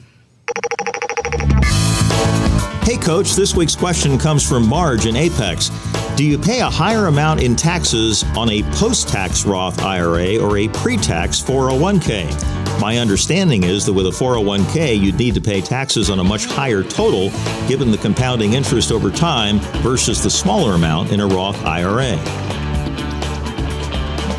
[2.88, 5.71] Hey, Coach, this week's question comes from Marge in Apex.
[6.15, 10.56] Do you pay a higher amount in taxes on a post tax Roth IRA or
[10.56, 12.80] a pre tax 401k?
[12.80, 16.45] My understanding is that with a 401k, you'd need to pay taxes on a much
[16.45, 17.30] higher total
[17.67, 22.15] given the compounding interest over time versus the smaller amount in a Roth IRA.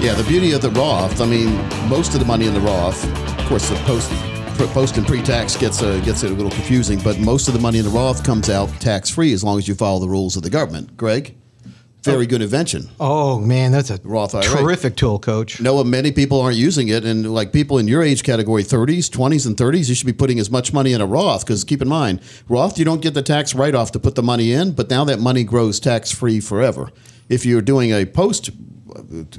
[0.00, 1.20] Yeah, the beauty of the Roth.
[1.20, 1.54] I mean,
[1.86, 3.04] most of the money in the Roth,
[3.38, 4.10] of course, the post
[4.66, 7.78] post and pre-tax gets uh, gets it a little confusing, but most of the money
[7.78, 10.42] in the Roth comes out tax free as long as you follow the rules of
[10.42, 10.96] the government.
[10.96, 11.36] Greg,
[12.02, 12.88] very good invention.
[12.98, 14.44] Oh man, that's a Roth IRA.
[14.44, 15.60] terrific tool, Coach.
[15.60, 19.46] No, many people aren't using it, and like people in your age category, 30s, 20s,
[19.46, 21.88] and 30s, you should be putting as much money in a Roth because keep in
[21.88, 24.90] mind, Roth, you don't get the tax write off to put the money in, but
[24.90, 26.90] now that money grows tax free forever.
[27.28, 28.50] If you're doing a post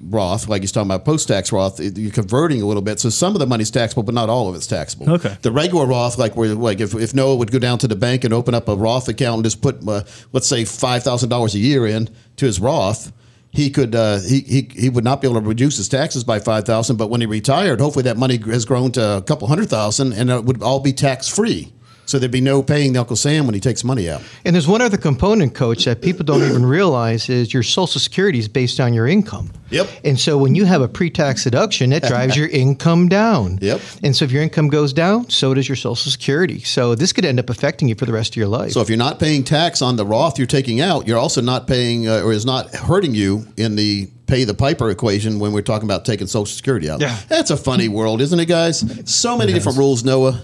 [0.03, 2.99] Roth, like he's talking about post tax Roth, you're converting a little bit.
[2.99, 5.09] So some of the money's taxable, but not all of it's taxable.
[5.11, 5.37] Okay.
[5.41, 8.23] The regular Roth, like where, like if, if Noah would go down to the bank
[8.23, 11.55] and open up a Roth account and just put, uh, let's say, five thousand dollars
[11.55, 13.11] a year in to his Roth,
[13.51, 16.39] he could uh, he, he he would not be able to reduce his taxes by
[16.39, 16.97] five thousand.
[16.97, 20.29] But when he retired, hopefully that money has grown to a couple hundred thousand, and
[20.29, 21.73] it would all be tax free.
[22.09, 24.23] So there'd be no paying Uncle Sam when he takes money out.
[24.43, 28.39] And there's one other component, Coach, that people don't even realize is your Social Security
[28.39, 29.51] is based on your income.
[29.69, 29.87] Yep.
[30.03, 33.59] And so when you have a pre-tax deduction, it drives your income down.
[33.69, 33.81] Yep.
[34.03, 36.61] And so if your income goes down, so does your Social Security.
[36.61, 38.71] So this could end up affecting you for the rest of your life.
[38.71, 41.67] So if you're not paying tax on the Roth you're taking out, you're also not
[41.67, 45.61] paying uh, or is not hurting you in the pay the piper equation when we're
[45.61, 47.01] talking about taking Social Security out.
[47.01, 47.15] Yeah.
[47.27, 48.83] That's a funny world, isn't it, guys?
[49.05, 50.41] So many different rules, Noah.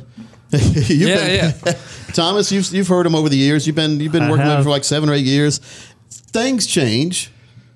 [0.88, 1.76] You've Yeah, been-
[2.14, 3.68] Thomas, you've you've heard them over the years.
[3.68, 4.64] You've been you've been I working with them have.
[4.66, 5.60] for like seven or eight years.
[6.10, 7.32] Things change,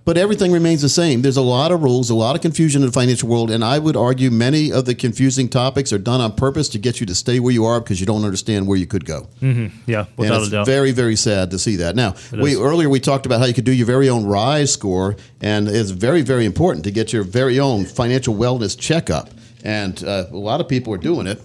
[0.05, 1.21] but everything remains the same.
[1.21, 3.79] There's a lot of rules, a lot of confusion in the financial world, and I
[3.79, 7.15] would argue many of the confusing topics are done on purpose to get you to
[7.15, 9.27] stay where you are because you don't understand where you could go.
[9.41, 11.95] yeah And it's a doubt very, very sad to see that.
[11.95, 12.59] Now, we is.
[12.59, 15.91] earlier we talked about how you could do your very own RISE score, and it's
[15.91, 19.29] very, very important to get your very own financial wellness checkup.
[19.63, 21.41] And uh, a lot of people are doing it.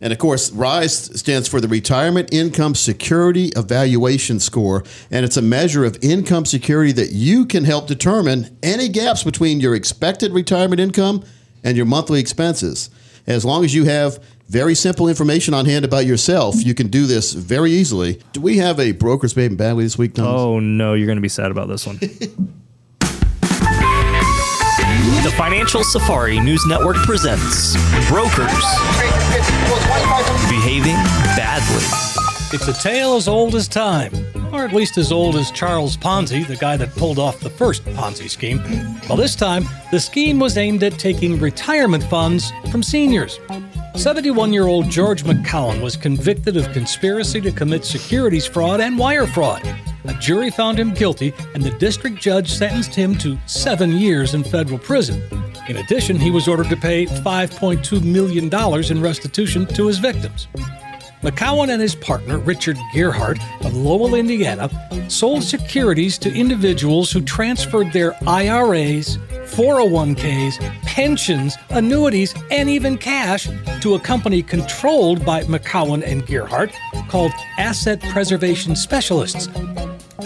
[0.00, 4.84] And of course, RISE stands for the Retirement Income Security Evaluation Score.
[5.10, 9.60] And it's a measure of income security that you can help determine any gaps between
[9.60, 11.24] your expected retirement income
[11.64, 12.90] and your monthly expenses.
[13.26, 17.06] As long as you have very simple information on hand about yourself, you can do
[17.06, 18.20] this very easily.
[18.32, 20.40] Do we have a broker's baby badly this week, Thomas?
[20.40, 21.98] Oh no, you're going to be sad about this one.
[25.08, 27.72] The Financial Safari News Network presents
[28.08, 28.46] Brokers
[30.50, 30.96] Behaving
[31.34, 31.86] Badly.
[32.52, 34.12] It's a tale as old as time,
[34.52, 37.86] or at least as old as Charles Ponzi, the guy that pulled off the first
[37.86, 38.60] Ponzi scheme.
[39.08, 43.40] Well, this time, the scheme was aimed at taking retirement funds from seniors.
[43.96, 49.26] 71 year old George McCowan was convicted of conspiracy to commit securities fraud and wire
[49.26, 49.62] fraud.
[50.08, 54.42] A jury found him guilty, and the district judge sentenced him to seven years in
[54.42, 55.22] federal prison.
[55.68, 58.48] In addition, he was ordered to pay $5.2 million
[58.90, 60.48] in restitution to his victims.
[61.22, 64.70] McCowan and his partner, Richard Gearhart of Lowell, Indiana,
[65.10, 69.18] sold securities to individuals who transferred their IRAs,
[69.48, 73.48] 401ks, pensions, annuities, and even cash
[73.82, 76.72] to a company controlled by McCowan and Gearhart
[77.08, 79.48] called Asset Preservation Specialists.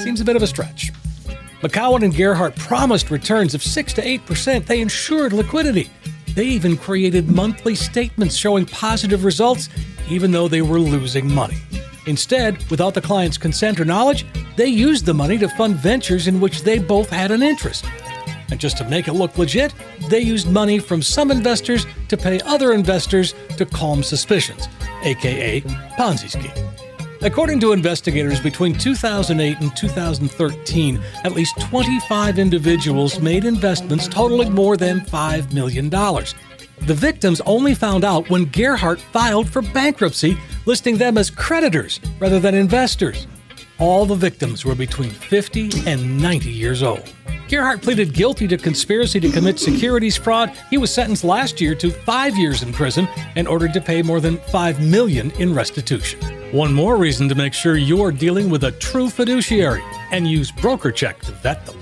[0.02, 0.90] Seems a bit of a stretch.
[1.60, 4.66] McCowan and Gerhardt promised returns of 6 to 8%.
[4.66, 5.90] They ensured liquidity.
[6.34, 9.68] They even created monthly statements showing positive results,
[10.08, 11.56] even though they were losing money.
[12.06, 16.40] Instead, without the client's consent or knowledge, they used the money to fund ventures in
[16.40, 17.84] which they both had an interest.
[18.50, 19.72] And just to make it look legit,
[20.08, 24.66] they used money from some investors to pay other investors to calm suspicions,
[25.04, 25.60] aka
[25.96, 26.81] Ponzi scheme.
[27.24, 34.76] According to investigators, between 2008 and 2013, at least 25 individuals made investments totaling more
[34.76, 35.88] than $5 million.
[35.88, 42.40] The victims only found out when Gerhardt filed for bankruptcy, listing them as creditors rather
[42.40, 43.28] than investors.
[43.78, 47.12] All the victims were between 50 and 90 years old.
[47.48, 50.50] Gerhardt pleaded guilty to conspiracy to commit securities fraud.
[50.70, 53.06] He was sentenced last year to five years in prison
[53.36, 56.41] and ordered to pay more than 5 million in restitution.
[56.52, 61.20] One more reason to make sure you're dealing with a true fiduciary and use BrokerCheck
[61.20, 61.78] to vet them.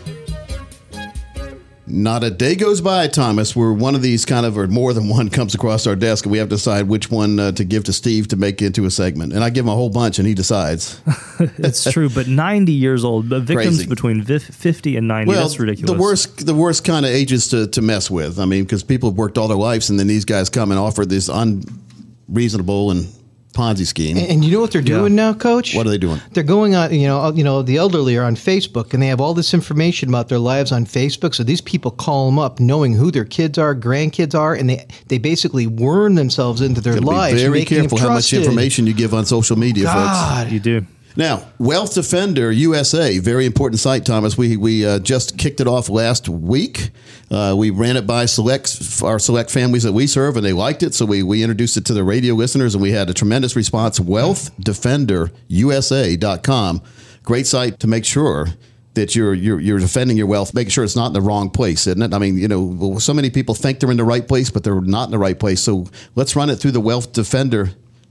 [1.88, 5.09] Not a day goes by, Thomas, where one of these kind of, or more than
[5.09, 7.83] one, comes across our desk, and we have to decide which one uh, to give
[7.83, 9.33] to Steve to make into a segment.
[9.33, 11.00] And I give him a whole bunch, and he decides.
[11.59, 13.88] it's true, but 90 years old, but victims Crazy.
[13.88, 15.28] between 50 and 90.
[15.30, 15.90] well, that's ridiculous.
[15.90, 18.38] the worst, the worst kind of ages to, to mess with.
[18.38, 20.78] I mean, because people have worked all their lives, and then these guys come and
[20.78, 23.09] offer this unreasonable and
[23.52, 24.16] Ponzi scheme.
[24.16, 25.74] And, and you know what they're doing now, Coach?
[25.74, 26.20] what are they doing?
[26.32, 29.08] They're going on, you know, uh, you know, the elderly are on Facebook, and they
[29.08, 31.34] have all this information about their lives on Facebook.
[31.34, 34.86] So these people call them up, knowing who their kids are, grandkids are, and they
[35.08, 37.42] they basically worm themselves into their lives.
[37.42, 40.52] Be very careful how much information you give on social media, folks.
[40.52, 40.86] You do.
[41.16, 44.38] Now, Wealth Defender USA, very important site, Thomas.
[44.38, 46.90] We we uh, just kicked it off last week.
[47.31, 50.85] Uh, we ran it by select our select families that we serve, and they liked
[50.85, 50.94] it.
[50.94, 53.99] So we we introduced it to the radio listeners, and we had a tremendous response.
[53.99, 56.83] WealthDefenderUSA.com,
[57.25, 58.46] great site to make sure
[58.94, 61.88] that you're you're you're defending your wealth, making sure it's not in the wrong place,
[61.88, 62.14] isn't it?
[62.14, 64.81] I mean, you know, so many people think they're in the right place, but they're
[64.81, 65.61] not in the right place.
[65.61, 67.70] So let's run it through the Wealth Defender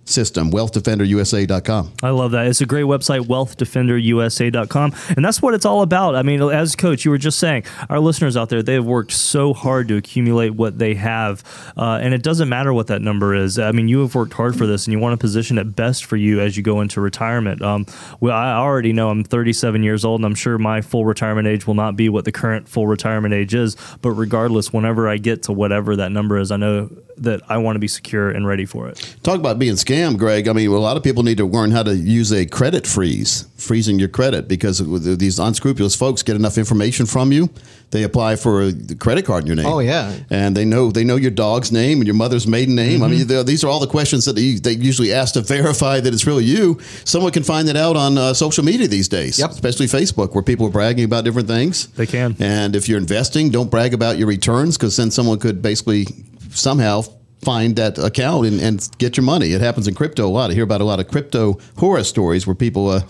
[0.09, 1.93] system, WealthDefenderUSA.com.
[2.03, 2.47] I love that.
[2.47, 4.95] It's a great website, wealthdefenderusa.com.
[5.15, 6.15] And that's what it's all about.
[6.15, 9.11] I mean, as coach, you were just saying, our listeners out there, they have worked
[9.11, 11.43] so hard to accumulate what they have.
[11.77, 13.59] Uh, and it doesn't matter what that number is.
[13.59, 16.05] I mean, you have worked hard for this and you want to position it best
[16.05, 17.61] for you as you go into retirement.
[17.61, 17.85] Um,
[18.19, 21.67] well, I already know I'm 37 years old and I'm sure my full retirement age
[21.67, 23.75] will not be what the current full retirement age is.
[24.01, 27.75] But regardless, whenever I get to whatever that number is, I know that I want
[27.75, 29.15] to be secure and ready for it.
[29.23, 30.47] Talk about being scammed, Greg.
[30.47, 33.45] I mean, a lot of people need to learn how to use a credit freeze,
[33.57, 34.79] freezing your credit, because
[35.17, 37.49] these unscrupulous folks get enough information from you,
[37.91, 39.65] they apply for a credit card in your name.
[39.65, 40.15] Oh, yeah.
[40.29, 43.01] and they know they know your dog's name and your mother's maiden name.
[43.03, 46.13] I mean, these are all the questions that they, they usually ask to verify that
[46.13, 46.79] it's really you.
[47.03, 49.51] Someone can find that out on uh, social media these days, Yep.
[49.51, 51.87] especially Facebook, where people are bragging about different things.
[51.87, 52.35] They can.
[52.39, 56.05] And if you're investing, don't brag about your returns because then someone could basically
[56.51, 57.03] somehow
[57.41, 59.53] find that account and, and get your money.
[59.53, 60.51] It happens in crypto a lot.
[60.51, 63.01] I hear about a lot of crypto horror stories where people uh,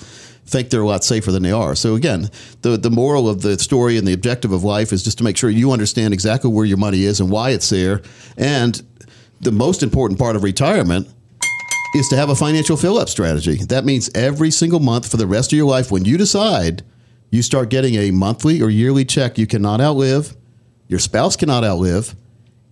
[0.46, 1.76] think they're a lot safer than they are.
[1.76, 2.30] So again,
[2.62, 5.38] the the moral of the story and the objective of life is just to make
[5.38, 8.02] sure you understand exactly where your money is and why it's there.
[8.38, 8.82] And
[9.42, 11.08] the most important part of retirement
[11.96, 13.56] is to have a financial fill up strategy.
[13.56, 16.84] That means every single month for the rest of your life, when you decide
[17.32, 20.36] you start getting a monthly or yearly check you cannot outlive,
[20.88, 22.16] your spouse cannot outlive,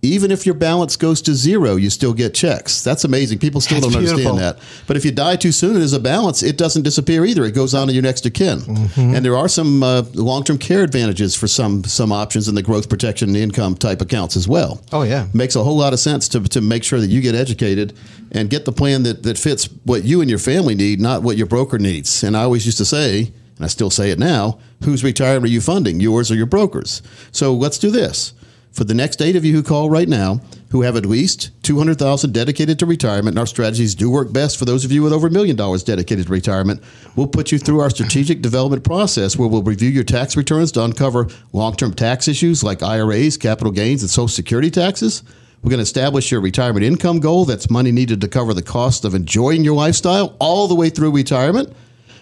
[0.00, 2.84] even if your balance goes to zero, you still get checks.
[2.84, 3.40] That's amazing.
[3.40, 4.32] People still That's don't beautiful.
[4.32, 4.84] understand that.
[4.86, 7.44] But if you die too soon and there's a balance, it doesn't disappear either.
[7.44, 8.60] It goes on to your next of kin.
[8.60, 9.16] Mm-hmm.
[9.16, 12.88] And there are some uh, long-term care advantages for some some options in the growth
[12.88, 14.80] protection income type accounts as well.
[14.92, 15.26] Oh, yeah.
[15.34, 17.96] makes a whole lot of sense to, to make sure that you get educated
[18.30, 21.36] and get the plan that, that fits what you and your family need, not what
[21.36, 22.22] your broker needs.
[22.22, 25.48] And I always used to say, and I still say it now, whose retirement are
[25.48, 27.02] you funding, yours or your broker's?
[27.32, 28.32] So let's do this.
[28.72, 30.40] For the next eight of you who call right now,
[30.70, 34.64] who have at least 200,000 dedicated to retirement, and our strategies do work best for
[34.66, 36.82] those of you with over a million dollars dedicated to retirement,
[37.16, 40.84] we'll put you through our strategic development process where we'll review your tax returns to
[40.84, 45.22] uncover long-term tax issues like IRAs, capital gains, and social security taxes.
[45.62, 47.44] We're going to establish your retirement income goal.
[47.44, 51.10] That's money needed to cover the cost of enjoying your lifestyle all the way through
[51.10, 51.74] retirement.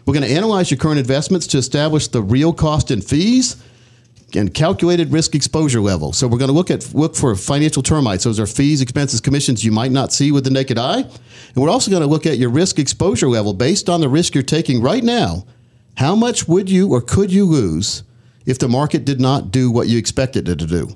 [0.06, 3.56] We're going to analyze your current investments to establish the real cost and fees
[4.34, 6.12] and calculated risk exposure level.
[6.12, 8.24] So we're going to look at look for financial termites.
[8.24, 11.00] Those are fees, expenses, commissions you might not see with the naked eye.
[11.00, 14.34] And we're also going to look at your risk exposure level based on the risk
[14.34, 15.46] you're taking right now.
[15.96, 18.02] How much would you or could you lose
[18.44, 20.88] if the market did not do what you expected it to do?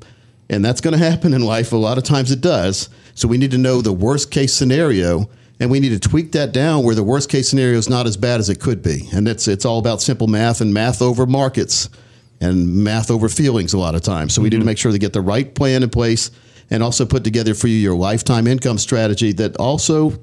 [0.50, 1.72] And that's going to happen in life.
[1.72, 2.90] A lot of times it does.
[3.14, 6.52] So we need to know the worst case scenario and we need to tweak that
[6.52, 9.08] down where the worst case scenario is not as bad as it could be.
[9.12, 11.88] And it's it's all about simple math and math over markets
[12.40, 14.34] and math over feelings a lot of times.
[14.34, 14.66] So we need to mm-hmm.
[14.66, 16.30] make sure to get the right plan in place
[16.70, 20.18] and also put together for you your lifetime income strategy that also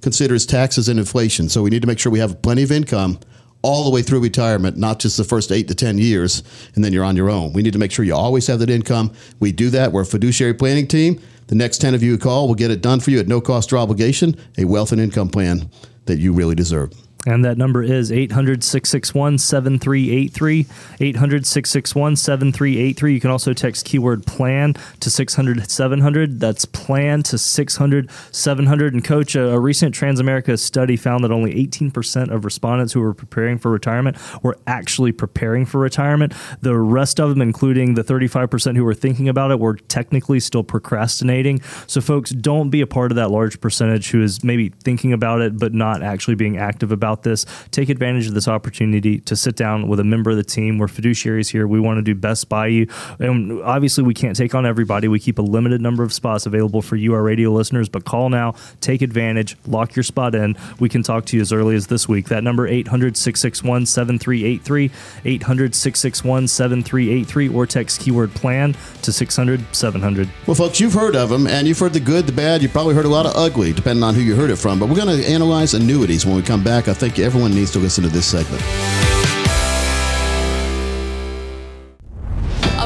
[0.00, 1.48] considers taxes and inflation.
[1.48, 3.18] So we need to make sure we have plenty of income
[3.62, 6.42] all the way through retirement, not just the first eight to 10 years,
[6.74, 7.52] and then you're on your own.
[7.52, 9.12] We need to make sure you always have that income.
[9.40, 9.90] We do that.
[9.90, 11.20] We're a fiduciary planning team.
[11.48, 13.40] The next 10 of you who call will get it done for you at no
[13.40, 15.70] cost or obligation, a wealth and income plan
[16.04, 16.92] that you really deserve.
[17.26, 20.66] And that number is 800 661 7383.
[21.00, 23.12] 800 661 7383.
[23.12, 26.38] You can also text keyword plan to 600 700.
[26.40, 28.94] That's plan to 600 700.
[28.94, 33.14] And, Coach, a, a recent Transamerica study found that only 18% of respondents who were
[33.14, 36.32] preparing for retirement were actually preparing for retirement.
[36.60, 40.62] The rest of them, including the 35% who were thinking about it, were technically still
[40.62, 41.60] procrastinating.
[41.88, 45.40] So, folks, don't be a part of that large percentage who is maybe thinking about
[45.40, 47.46] it but not actually being active about this.
[47.70, 50.78] Take advantage of this opportunity to sit down with a member of the team.
[50.78, 51.66] We're fiduciaries here.
[51.66, 52.88] We want to do best by you.
[53.18, 55.08] And obviously, we can't take on everybody.
[55.08, 57.88] We keep a limited number of spots available for you, our radio listeners.
[57.88, 60.56] But call now, take advantage, lock your spot in.
[60.78, 62.28] We can talk to you as early as this week.
[62.28, 64.90] That number 800 661 7383,
[65.24, 70.28] 800 661 7383, or text keyword plan to 600 700.
[70.46, 72.62] Well, folks, you've heard of them, and you've heard the good, the bad.
[72.62, 74.78] You probably heard a lot of ugly, depending on who you heard it from.
[74.78, 76.88] But we're going to analyze annuities when we come back.
[76.88, 79.07] I think everyone needs to listen to this segment.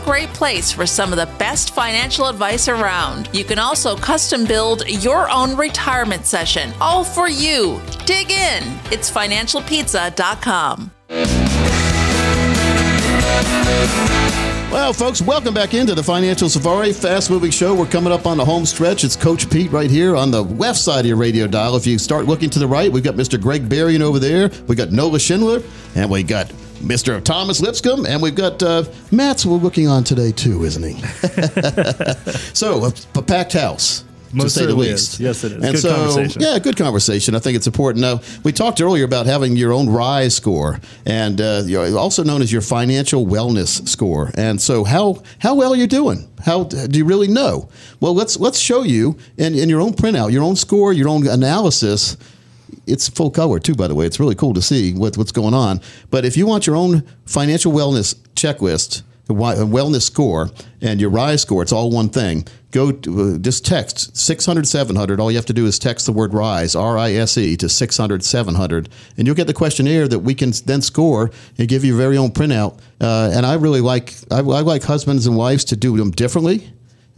[0.00, 3.28] great place for some of the best financial advice around.
[3.32, 7.80] You can also custom build your own retirement session, all for you.
[8.06, 8.62] Dig in.
[8.90, 10.92] It's financialpizza.com.
[14.70, 17.74] Well, folks, welcome back into the Financial Safari Fast Moving Show.
[17.74, 19.02] We're coming up on the home stretch.
[19.02, 21.74] It's Coach Pete right here on the left side of your radio dial.
[21.74, 23.40] If you start looking to the right, we've got Mr.
[23.40, 24.50] Greg Berrien over there.
[24.66, 25.62] We got Noah Schindler,
[25.94, 27.22] and we got Mr.
[27.22, 31.00] Thomas Lipscomb, and we've got uh, Matt's we're looking on today too, isn't he?
[32.54, 34.04] so, a, a packed house.
[34.32, 35.14] Most to say the least.
[35.14, 35.20] is.
[35.20, 35.64] Yes, it is.
[35.64, 36.42] And Good so, conversation.
[36.42, 37.34] yeah, good conversation.
[37.34, 38.02] I think it's important.
[38.02, 42.42] Now, we talked earlier about having your own RISE score, and uh, you're also known
[42.42, 44.30] as your financial wellness score.
[44.34, 46.28] And so, how how well are you're doing?
[46.44, 47.70] How do you really know?
[48.00, 51.26] Well, let's let's show you in, in your own printout, your own score, your own
[51.26, 52.16] analysis.
[52.88, 54.06] It's full color too, by the way.
[54.06, 55.80] It's really cool to see what, what's going on.
[56.10, 61.62] But if you want your own financial wellness checklist, wellness score, and your RISE score,
[61.62, 62.46] it's all one thing.
[62.70, 65.20] Go to, uh, just text 600 700.
[65.20, 67.68] All you have to do is text the word RISE, R I S E, to
[67.68, 71.92] 600 700, and you'll get the questionnaire that we can then score and give you
[71.92, 72.78] your very own printout.
[73.00, 76.70] Uh, and I really like I, I like husbands and wives to do them differently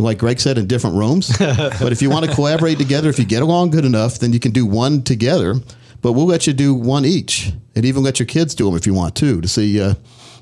[0.03, 1.36] like Greg said, in different rooms.
[1.38, 4.40] but if you want to collaborate together, if you get along good enough, then you
[4.40, 5.55] can do one together.
[6.03, 8.86] But we'll let you do one each, and even let your kids do them if
[8.86, 9.94] you want to, to see, uh,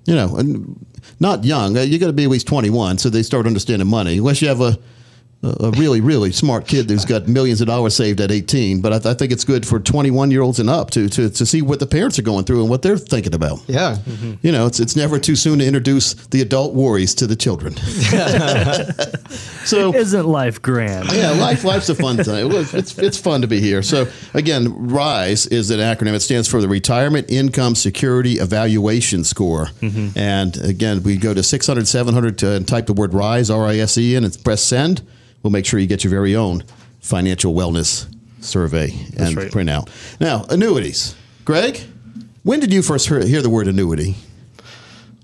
[0.04, 0.86] you know, and
[1.18, 1.76] not young.
[1.76, 4.18] Uh, you got to be at least twenty one, so they start understanding money.
[4.18, 4.78] Unless you have a
[5.43, 8.80] a a really, really smart kid who's got millions of dollars saved at 18.
[8.80, 11.30] But I, th- I think it's good for 21 year olds and up to, to
[11.30, 13.61] to see what the parents are going through and what they're thinking about.
[13.68, 13.97] Yeah.
[14.05, 14.34] Mm-hmm.
[14.43, 17.76] You know, it's it's never too soon to introduce the adult worries to the children.
[19.64, 21.12] so Isn't life grand?
[21.12, 22.51] yeah, life life's a fun time.
[22.51, 23.82] It's it's fun to be here.
[23.82, 26.14] So again, RISE is an acronym.
[26.14, 29.66] It stands for the Retirement Income Security Evaluation Score.
[29.80, 30.18] Mm-hmm.
[30.18, 33.78] And again, we go to 600, 700 to, and type the word RISE, R I
[33.78, 35.03] S E, in and press send.
[35.43, 36.64] We'll make sure you get your very own
[37.01, 39.51] financial wellness survey and right.
[39.51, 39.91] print out.
[40.20, 41.14] Now, annuities.
[41.45, 41.80] Greg,
[42.43, 44.16] when did you first hear, hear the word annuity?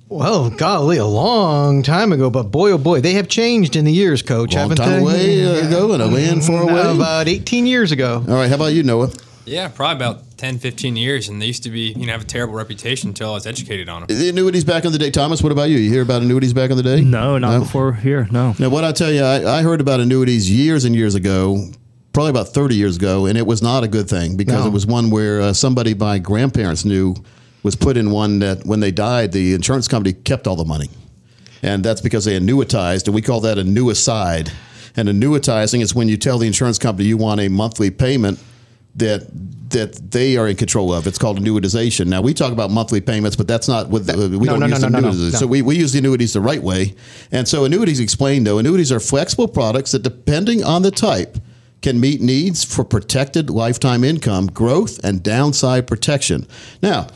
[0.09, 3.93] Well, golly, a long time ago, but boy, oh boy, they have changed in the
[3.93, 4.55] years, Coach.
[4.55, 5.43] Long haven't time they?
[5.43, 6.95] away uh, ago and a land far away.
[6.95, 8.25] About 18 years ago.
[8.29, 9.11] All right, how about you, Noah?
[9.47, 12.27] Yeah, probably about 10, 15 years, and they used to be, you know, have a
[12.27, 14.19] terrible reputation until I was educated on them.
[14.19, 15.11] The annuities back in the day.
[15.11, 15.77] Thomas, what about you?
[15.77, 17.03] You hear about annuities back in the day?
[17.03, 18.27] No, not before here.
[18.31, 18.55] No.
[18.59, 21.63] Now, what I tell you, I, I heard about annuities years and years ago,
[22.15, 24.67] probably about 30 years ago, and it was not a good thing because No.
[24.67, 27.15] it was one where uh, somebody my grandparents knew
[27.63, 30.89] was put in one that when they died, the insurance company kept all the money.
[31.63, 34.51] And that's because they annuitized, and we call that annuicide.
[34.97, 38.39] And annuitizing is when you tell the insurance company you want a monthly payment
[38.97, 39.27] that
[39.71, 41.07] that they are in control of.
[41.07, 42.07] It's called annuitization.
[42.07, 44.83] Now we talk about monthly payments, but that's not with we no, don't no, use
[44.83, 45.33] no, no, no, annuities.
[45.33, 45.39] no.
[45.41, 46.95] So we, we use the annuities the right way.
[47.33, 51.39] And so annuities explained though, annuities are flexible products that depending on the type
[51.83, 56.47] can meet needs for protected lifetime income, growth, and downside protection.
[56.81, 57.09] Now,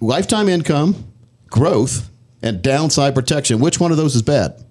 [0.00, 1.12] lifetime income,
[1.48, 2.10] growth,
[2.42, 3.60] and downside protection.
[3.60, 4.64] Which one of those is bad?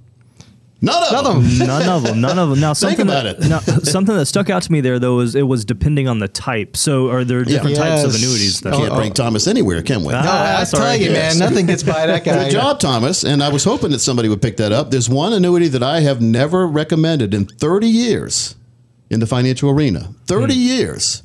[0.86, 1.58] None of None them.
[1.58, 1.68] them.
[1.68, 2.22] None of them.
[2.22, 2.60] None of them.
[2.62, 3.50] Now, Think something about that, it.
[3.50, 6.28] now, something that stuck out to me there, though, was it was depending on the
[6.28, 6.78] type.
[6.78, 8.62] So, are there different types of annuities?
[8.62, 10.14] That, Can't Oh, bring Thomas anywhere, can we?
[10.14, 11.38] Ah, No, I that's tell you, Yes.
[11.40, 12.46] man, nothing gets by that guy.
[12.46, 13.24] Good job, Thomas.
[13.24, 14.92] And I was hoping that somebody would pick that up.
[14.92, 18.56] There's one annuity that I have never recommended in 30 years
[19.10, 20.10] in the financial arena.
[20.28, 20.60] 30 Hmm.
[20.60, 21.24] years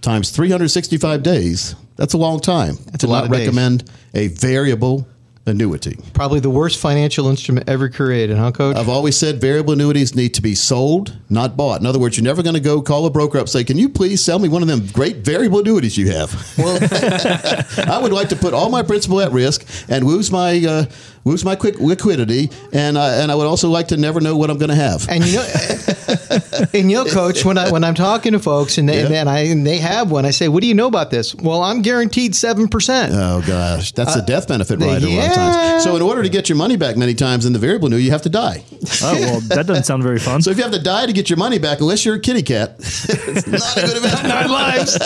[0.00, 1.74] times 365 days.
[1.96, 3.40] That's a long time That's to a lot not of days.
[3.48, 3.84] recommend
[4.14, 5.06] a variable
[5.48, 5.98] annuity.
[6.12, 8.76] Probably the worst financial instrument ever created, huh, Coach?
[8.76, 11.80] I've always said variable annuities need to be sold, not bought.
[11.80, 13.88] In other words, you're never going to go call a broker up say, "Can you
[13.88, 16.78] please sell me one of them great variable annuities you have?" Well,
[17.86, 20.84] I would like to put all my principal at risk and lose my uh,
[21.28, 24.50] lose my quick liquidity, and I, and I would also like to never know what
[24.50, 25.06] I'm going to have.
[25.08, 25.46] And you know,
[26.74, 29.20] and you know, Coach, when I when I'm talking to folks and they, Yeah.
[29.20, 31.62] and I and they have one, I say, "What do you know about this?" Well,
[31.62, 33.12] I'm guaranteed seven percent.
[33.14, 35.84] Oh gosh, that's a uh, death benefit rider a lot of times.
[35.84, 38.10] So in order to get your money back, many times in the variable new, you
[38.10, 38.64] have to die.
[39.02, 40.42] oh well, that doesn't sound very fun.
[40.42, 42.42] So if you have to die to get your money back, unless you're a kitty
[42.42, 44.28] cat, it's not a good investment.
[44.34, 44.98] Nine lives.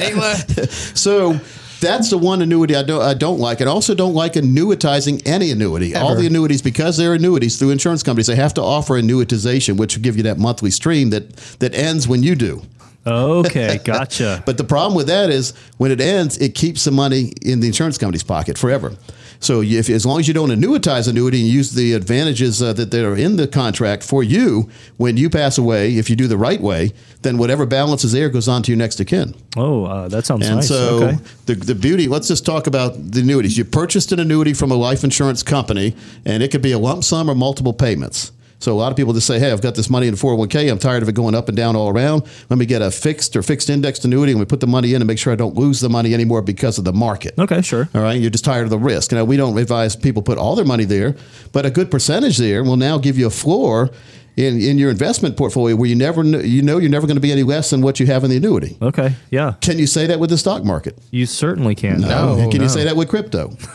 [0.00, 0.96] Ain't left.
[0.96, 1.38] So
[1.80, 3.60] that's the one annuity I don't I don't like.
[3.60, 5.94] I also don't like annuitizing any annuity.
[5.94, 9.96] All the annuities, because they're annuities through insurance companies, they have to offer annuitization, which
[9.96, 12.62] will give you that monthly stream that that ends when you do.
[13.06, 14.42] Okay, gotcha.
[14.44, 17.68] But the problem with that is when it ends, it keeps the money in the
[17.68, 18.96] insurance company's pocket forever.
[19.38, 22.90] So if, as long as you don't annuitize annuity and use the advantages uh, that,
[22.90, 26.38] that are in the contract for you when you pass away, if you do the
[26.38, 26.92] right way,
[27.22, 29.34] then whatever balance is there goes on to your next of kin.
[29.56, 30.68] oh, uh, that sounds And nice.
[30.68, 31.18] so okay.
[31.46, 33.58] the, the beauty, let's just talk about the annuities.
[33.58, 35.94] You purchased an annuity from a life insurance company,
[36.24, 38.32] and it could be a lump sum or multiple payments.
[38.58, 40.70] So a lot of people just say, hey, I've got this money in 401k.
[40.70, 42.22] I'm tired of it going up and down all around.
[42.48, 45.02] Let me get a fixed or fixed indexed annuity, and we put the money in
[45.02, 47.38] and make sure I don't lose the money anymore because of the market.
[47.38, 47.88] Okay, sure.
[47.94, 49.12] All right, you're just tired of the risk.
[49.12, 51.16] Now, we don't advise people put all their money there,
[51.52, 53.90] but a good percentage there will now give you a floor
[54.36, 57.20] in, in your investment portfolio where you never kn- you know you're never going to
[57.22, 58.76] be any less than what you have in the annuity.
[58.82, 59.54] Okay, yeah.
[59.62, 60.98] Can you say that with the stock market?
[61.10, 62.00] You certainly can.
[62.02, 62.36] No.
[62.36, 62.64] No, Can no.
[62.64, 63.48] you say that with crypto?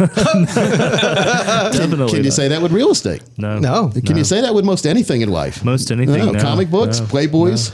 [0.82, 2.14] Definitely.
[2.16, 3.24] Can you say that with real estate?
[3.38, 3.60] no?
[3.60, 3.90] No.
[4.06, 5.64] Can you say that with most anything in life?
[5.64, 6.40] Most anything, No, no.
[6.42, 7.06] comic books, No.
[7.08, 7.72] Playboys.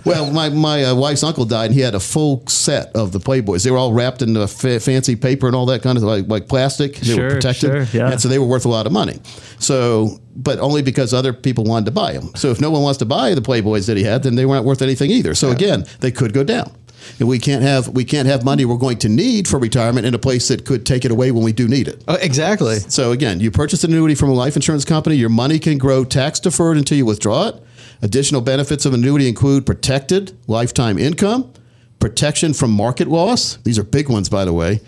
[0.06, 3.18] well, my my uh, wife's uncle died, and he had a full set of the
[3.20, 3.64] Playboys.
[3.64, 6.26] They were all wrapped in the fa- fancy paper and all that kind of like
[6.28, 6.96] like plastic.
[6.96, 8.10] They Sure, were protected, sure, yeah.
[8.12, 9.18] and so they were worth a lot of money.
[9.58, 12.30] So, but only because other people wanted to buy them.
[12.34, 14.64] So if no one wants to buy the Playboys that he had, then they weren't
[14.64, 15.34] worth anything either.
[15.34, 16.72] So again, they could go down.
[17.18, 20.14] And we can't have we can't have money we're going to need for retirement in
[20.14, 22.04] a place that could take it away when we do need it.
[22.06, 22.76] Oh, exactly.
[22.76, 25.16] So again, you purchase an annuity from a life insurance company.
[25.16, 27.62] Your money can grow tax deferred until you withdraw it.
[28.02, 31.52] Additional benefits of annuity include protected lifetime income,
[32.00, 33.56] protection from market loss.
[33.58, 34.80] These are big ones, by the way.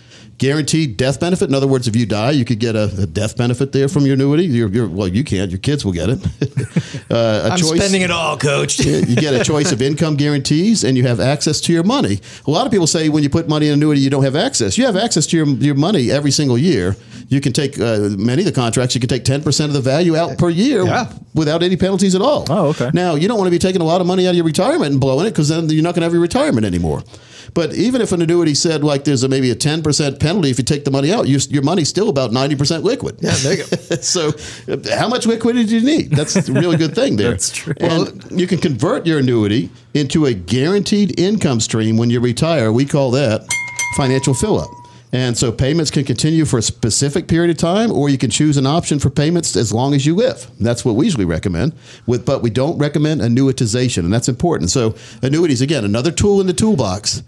[0.43, 1.49] Guaranteed death benefit.
[1.49, 4.05] In other words, if you die, you could get a, a death benefit there from
[4.07, 4.43] your annuity.
[4.45, 5.53] You're, you're, well, you can't.
[5.53, 6.19] Your kids will get it.
[7.13, 7.15] uh,
[7.45, 8.81] a I'm choice- spending it all, Coach.
[8.81, 12.19] you get a choice of income guarantees and you have access to your money.
[12.49, 14.77] A lot of people say when you put money in annuity, you don't have access.
[14.77, 16.97] You have access to your, your money every single year.
[17.29, 20.17] You can take uh, many of the contracts, you can take 10% of the value
[20.17, 21.13] out per year Yeah.
[21.35, 22.47] without any penalties at all.
[22.51, 22.91] Oh, okay.
[22.93, 24.91] Now, you don't want to be taking a lot of money out of your retirement
[24.91, 27.05] and blowing it because then you're not going to have your retirement anymore.
[27.55, 29.83] But even if an annuity said like there's a, maybe a 10%
[30.21, 33.17] penalty if you take the money out, you, your money's still about 90% liquid.
[33.21, 33.97] Yeah, there you go.
[34.01, 34.33] so,
[34.95, 36.11] how much liquidity do you need?
[36.11, 37.31] That's a really good thing there.
[37.33, 37.75] That's true.
[37.81, 42.73] And you can convert your annuity into a guaranteed income stream when you retire.
[42.73, 43.47] We call that
[43.97, 44.71] financial fill up.
[45.15, 48.57] And so payments can continue for a specific period of time, or you can choose
[48.57, 50.47] an option for payments as long as you live.
[50.59, 51.75] That's what we usually recommend.
[52.07, 54.71] With, but we don't recommend annuitization, and that's important.
[54.71, 57.23] So annuities, again, another tool in the toolbox,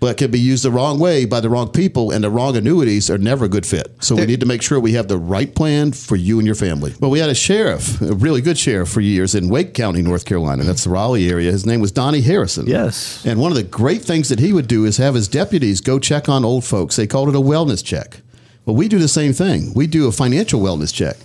[0.00, 3.10] but can be used the wrong way by the wrong people, and the wrong annuities
[3.10, 3.92] are never a good fit.
[4.00, 6.54] So we need to make sure we have the right plan for you and your
[6.54, 6.94] family.
[7.00, 10.24] Well, we had a sheriff, a really good sheriff for years in Wake County, North
[10.24, 10.62] Carolina.
[10.62, 11.50] That's the Raleigh area.
[11.50, 12.66] His name was Donnie Harrison.
[12.66, 13.24] Yes.
[13.24, 15.98] And one of the great things that he would do is have his deputies go
[15.98, 16.96] check on old folks.
[16.96, 18.20] They called it a wellness check.
[18.64, 19.72] Well, we do the same thing.
[19.74, 21.16] We do a financial wellness check.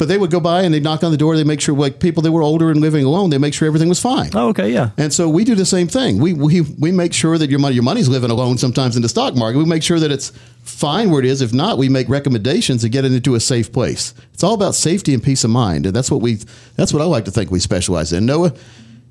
[0.00, 1.36] But they would go by and they'd knock on the door.
[1.36, 3.90] They make sure, like people that were older and living alone, they make sure everything
[3.90, 4.30] was fine.
[4.34, 4.92] Oh, okay, yeah.
[4.96, 6.18] And so we do the same thing.
[6.18, 9.10] We, we, we make sure that your money, your money's living alone sometimes in the
[9.10, 9.58] stock market.
[9.58, 10.32] We make sure that it's
[10.62, 11.42] fine where it is.
[11.42, 14.14] If not, we make recommendations to get it into a safe place.
[14.32, 15.84] It's all about safety and peace of mind.
[15.84, 16.38] And that's what we,
[16.76, 18.24] that's what I like to think we specialize in.
[18.24, 18.54] Noah,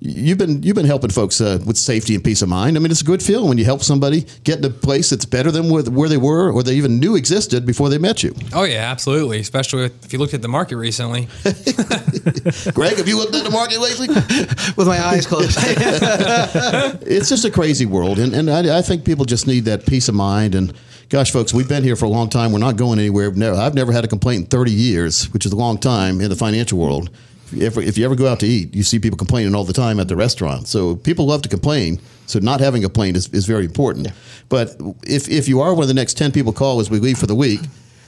[0.02, 2.78] you've been, you've been helping folks uh, with safety and peace of mind.
[2.78, 5.26] I mean, it's a good feeling when you help somebody get in a place that's
[5.26, 8.34] better than where, where they were or they even knew existed before they met you.
[8.54, 9.40] Oh yeah, absolutely.
[9.40, 11.28] Especially if you looked at the market recently.
[12.74, 14.08] Greg, have you looked at the market lately?
[14.78, 15.58] With my eyes closed.
[15.62, 20.08] it's just a crazy world, and, and I, I think people just need that peace
[20.08, 20.56] of mind.
[20.56, 20.74] And
[21.10, 22.52] gosh, folks, we've been here for a long time.
[22.52, 23.32] We're not going anywhere.
[23.32, 26.30] Never, I've never had a complaint in 30 years, which is a long time in
[26.30, 27.10] the financial world.
[27.52, 29.64] If you, ever, if you ever go out to eat, you see people complaining all
[29.64, 30.68] the time at the restaurant.
[30.68, 32.00] So people love to complain.
[32.28, 34.10] So not having a complaint is, is very important.
[34.50, 37.18] But if, if you are one of the next 10 people call as we leave
[37.18, 37.62] for the week,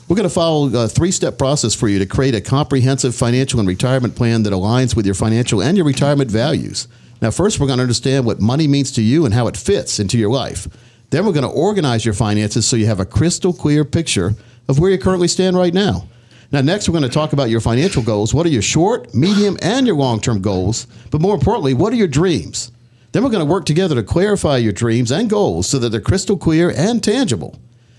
[0.08, 3.60] we're going to follow a three step process for you to create a comprehensive financial
[3.60, 6.88] and retirement plan that aligns with your financial and your retirement values.
[7.20, 10.00] Now, first, we're going to understand what money means to you and how it fits
[10.00, 10.68] into your life.
[11.12, 14.36] Then, we're going to organize your finances so you have a crystal clear picture
[14.68, 16.08] of where you currently stand right now.
[16.52, 18.34] Now, next, we're going to talk about your financial goals.
[18.34, 20.86] What are your short, medium, and your long term goals?
[21.10, 22.72] But more importantly, what are your dreams?
[23.14, 26.02] Then, we're going to work together to clarify your dreams and goals so that they're
[26.02, 27.58] crystal clear and tangible.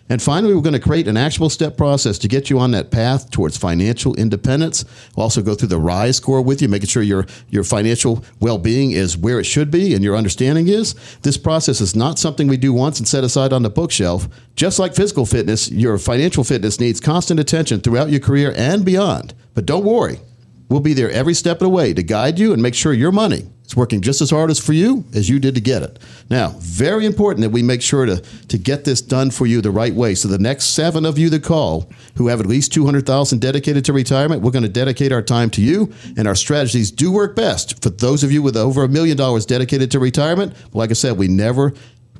[0.09, 2.90] And finally, we're going to create an actual step process to get you on that
[2.90, 4.84] path towards financial independence.
[5.16, 8.59] We'll also go through the RISE score with you, making sure your, your financial well
[8.59, 10.94] being is where it should be and your understanding is.
[11.22, 14.28] This process is not something we do once and set aside on the bookshelf.
[14.57, 19.34] Just like physical fitness, your financial fitness needs constant attention throughout your career and beyond.
[19.55, 20.20] But don't worry,
[20.73, 23.12] we'll be there every step of the way to guide you and make sure your
[23.12, 25.99] money is working just as hard as for you as you did to get it.
[26.31, 29.70] Now, very important that we make sure to, to get this done for you the
[29.70, 30.14] right way.
[30.14, 33.93] So the next seven of you that call who have at least 200,000 dedicated to
[33.93, 37.83] retirement, we're going to dedicate our time to you and our strategies do work best
[37.83, 40.55] for those of you with over a million dollars dedicated to retirement.
[40.75, 41.75] Like I said, we never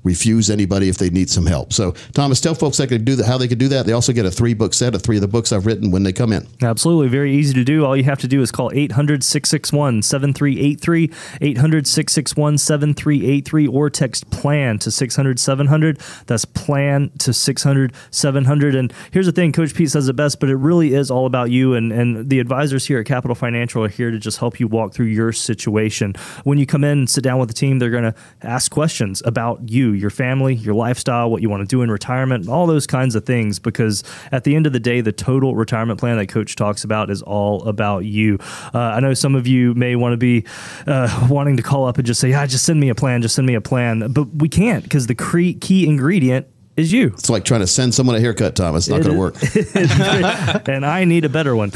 [0.05, 1.73] refuse anybody if they need some help.
[1.73, 3.87] So, Thomas, tell folks they do how they can do that.
[3.87, 6.03] They also get a three book set of three of the books I've written when
[6.03, 6.47] they come in.
[6.63, 7.09] Absolutely.
[7.09, 7.85] Very easy to do.
[7.85, 14.31] All you have to do is call 800 661 7383, 800 661 7383, or text
[14.31, 16.01] PLAN to 600 700.
[16.27, 18.75] That's PLAN to 600 700.
[18.75, 21.51] And here's the thing Coach Pete says it best, but it really is all about
[21.51, 21.75] you.
[21.75, 24.93] And, and the advisors here at Capital Financial are here to just help you walk
[24.93, 26.15] through your situation.
[26.45, 29.23] When you come in and sit down with the team, they're going to ask questions
[29.25, 32.87] about you, your family, your lifestyle, what you want to do in retirement, all those
[32.87, 33.59] kinds of things.
[33.59, 37.11] Because at the end of the day, the total retirement plan that Coach talks about
[37.11, 38.39] is all about you.
[38.75, 40.45] Uh, I know some of you may want to be
[40.87, 43.35] uh, wanting to call up and just say, "Yeah, just send me a plan, just
[43.35, 47.09] send me a plan," but we can't because the cre- key ingredient is you.
[47.09, 48.75] It's like trying to send someone a haircut, Tom.
[48.77, 50.69] It's not It going to work.
[50.69, 51.71] and I need a better one.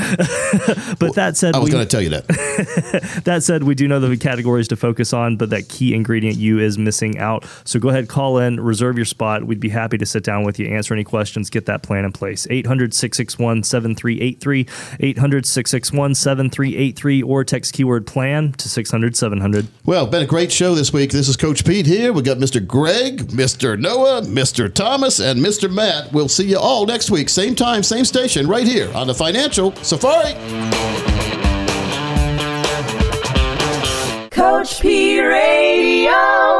[0.98, 2.26] but that said, I was going to tell you that.
[3.24, 6.58] that said, we do know the categories to focus on, but that key ingredient you
[6.58, 7.44] is missing out.
[7.64, 9.44] So go ahead, call in, reserve your spot.
[9.44, 12.12] We'd be happy to sit down with you, answer any questions, get that plan in
[12.12, 12.46] place.
[12.48, 14.66] 800 661 7383,
[15.00, 19.66] 800 661 7383, or text keyword plan to 600 700.
[19.84, 21.10] Well, been a great show this week.
[21.10, 22.14] This is Coach Pete here.
[22.14, 22.66] We got Mr.
[22.66, 23.78] Greg, Mr.
[23.78, 24.72] Noah, Mr.
[24.86, 25.68] Thomas, and Mr.
[25.68, 26.12] Matt.
[26.12, 29.74] We'll see you all next week, same time, same station, right here on the Financial
[29.82, 30.34] Safari.
[34.30, 36.55] Coach P Radio.